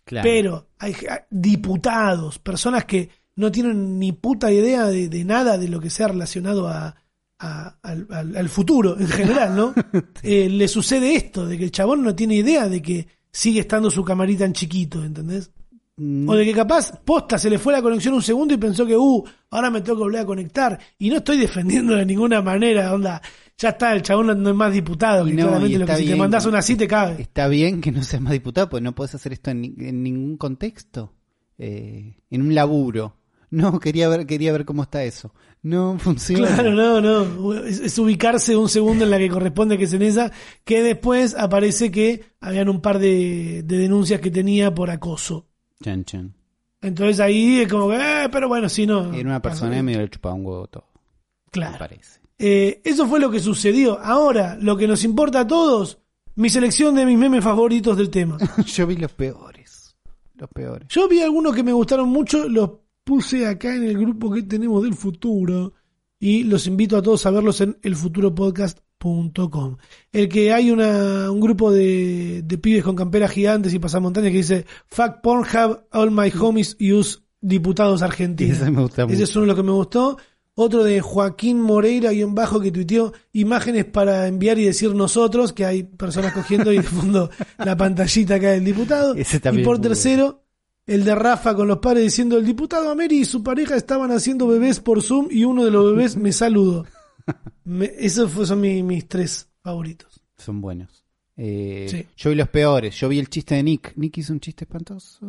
[0.03, 0.24] Claro.
[0.24, 5.67] Pero hay hay diputados, personas que no tienen ni puta idea de, de nada de
[5.67, 6.95] lo que sea relacionado a,
[7.39, 9.73] a- al, al- al futuro en general, ¿no?
[10.23, 13.89] Eh, le sucede esto, de que el chabón no tiene idea de que sigue estando
[13.89, 15.51] su camarita en chiquito, ¿entendés?
[15.97, 18.86] Mm, O de que capaz posta se le fue la conexión un segundo y pensó
[18.86, 20.79] que, uh, ahora me tengo que volver a conectar.
[20.99, 23.21] Y no estoy defendiendo de ninguna manera, onda.
[23.57, 26.05] Ya está, el chabón no es más diputado, que no, claramente lo que si te
[26.07, 26.17] bien.
[26.17, 27.21] mandas una así te cabe.
[27.21, 30.38] Está bien que no seas más diputado, pues no puedes hacer esto en, en ningún
[30.38, 31.13] contexto.
[31.59, 33.17] Eh, en un laburo.
[33.74, 35.34] No, quería ver, quería ver cómo está eso.
[35.62, 36.47] No funciona.
[36.47, 37.54] Claro, no, no.
[37.66, 40.32] Es, es ubicarse un segundo en la que corresponde que es en esa,
[40.64, 45.47] que después aparece que habían un par de, de denuncias que tenía por acoso.
[45.84, 46.34] Chan, chan.
[46.82, 49.14] Entonces ahí es como que, eh, pero bueno, si no.
[49.14, 50.86] Era una persona y medio le chupaba un huevo todo.
[50.93, 51.78] Me Claro.
[51.78, 52.22] parece.
[52.39, 53.99] Eh, eso fue lo que sucedió.
[53.99, 55.99] Ahora, lo que nos importa a todos,
[56.36, 58.38] mi selección de mis memes favoritos del tema.
[58.66, 59.95] Yo vi los peores.
[60.36, 60.88] Los peores.
[60.89, 62.72] Yo vi algunos que me gustaron mucho, los
[63.12, 65.74] puse acá en el grupo que tenemos del futuro
[66.18, 69.76] y los invito a todos a verlos en elfuturopodcast.com.
[70.14, 74.38] El que hay una, un grupo de, de pibes con camperas gigantes y pasamontañas que
[74.38, 78.59] dice Fuck Pornhub, all my homies use diputados argentinos.
[78.62, 79.24] Ese me gusta Ese mucho.
[79.26, 80.18] es uno de los que me gustó.
[80.53, 85.66] Otro de Joaquín Moreira en bajo que tuiteó imágenes para enviar y decir nosotros, que
[85.66, 89.16] hay personas cogiendo y de fondo la pantallita acá del diputado.
[89.16, 90.40] Ese y por tercero,
[90.88, 94.47] el de Rafa con los padres diciendo el diputado Ameri y su pareja estaban haciendo
[94.47, 96.86] bebés por Zoom y uno de los bebés me saludó.
[97.63, 100.21] Me- esos son mi- mis tres favoritos.
[100.38, 101.05] Son buenos.
[101.38, 102.05] Eh, Sí.
[102.17, 102.95] Yo vi los peores.
[102.99, 103.93] Yo vi el chiste de Nick.
[103.95, 105.19] Nick hizo un chiste espantoso.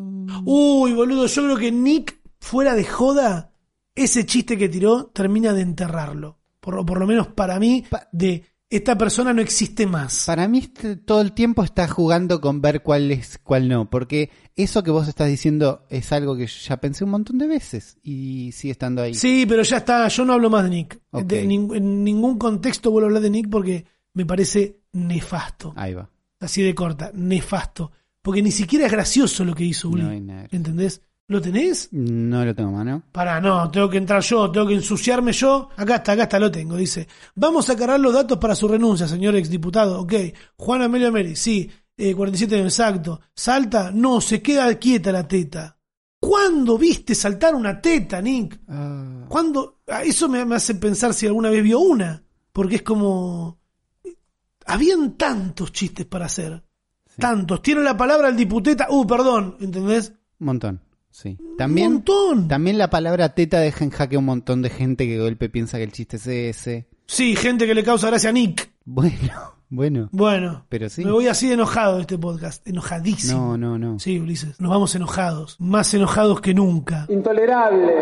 [0.45, 3.53] Uy, boludo, yo creo que Nick, fuera de joda,
[3.95, 6.39] ese chiste que tiró termina de enterrarlo.
[6.61, 8.45] Por, por lo menos para mí, de
[8.77, 10.25] esta persona no existe más.
[10.27, 13.89] Para mí este- todo el tiempo está jugando con ver cuál es, cuál no.
[13.91, 17.97] Porque eso que vos estás diciendo es algo que ya pensé un montón de veces
[18.03, 19.15] y sigue estando ahí.
[19.15, 21.01] Sí, pero ya está, yo no hablo más de Nick.
[21.11, 21.25] Ok.
[21.25, 25.73] De nin- en ningún contexto vuelvo a hablar de Nick porque me parece nefasto.
[25.77, 26.11] Ahí va.
[26.41, 27.93] Así de corta, nefasto.
[28.21, 30.03] Porque ni siquiera es gracioso lo que hizo Uli.
[30.03, 30.49] No hay nada.
[30.51, 31.03] ¿Entendés?
[31.33, 31.89] ¿Lo tenés?
[31.93, 33.03] No lo tengo a mano.
[33.11, 35.71] Para, no, tengo que entrar yo, tengo que ensuciarme yo.
[35.79, 36.77] Acá está, acá está, lo tengo.
[36.77, 39.99] Dice, vamos a cargar los datos para su renuncia, señor exdiputado.
[40.03, 40.13] Ok.
[40.59, 41.71] Juan Amelio Meri, sí.
[41.97, 43.19] Eh, 47 años, exacto.
[43.35, 43.91] ¿Salta?
[43.91, 45.79] No, se queda quieta la teta.
[46.21, 48.61] ¿Cuándo viste saltar una teta, Nick?
[48.69, 49.79] Ah, ¿Cuándo?
[49.89, 52.23] ah, Eso me, me hace pensar si alguna vez vio una.
[52.53, 53.59] Porque es como...
[54.67, 56.63] Habían tantos chistes para hacer.
[57.07, 57.23] Sí.
[57.23, 57.63] Tantos.
[57.63, 58.89] Tiene la palabra el diputeta.
[58.91, 60.13] Uh, perdón, ¿entendés?
[60.39, 60.81] un montón.
[61.13, 61.37] Sí.
[61.39, 62.49] Un También, montón.
[62.49, 65.49] también la palabra teta deja en jaque a un montón de gente que de golpe
[65.49, 66.89] piensa que el chiste es ese.
[67.07, 68.73] Sí, gente que le causa gracia a Nick.
[68.85, 69.13] Bueno,
[69.69, 70.09] bueno.
[70.11, 71.05] Bueno, Pero sí.
[71.05, 72.67] me voy así de enojado de este podcast.
[72.67, 73.57] Enojadísimo.
[73.57, 73.99] No, no, no.
[74.01, 74.59] Sí, Ulises.
[74.61, 75.57] Nos vamos enojados.
[75.61, 77.07] Más enojados que nunca.
[77.09, 77.93] Intolerable.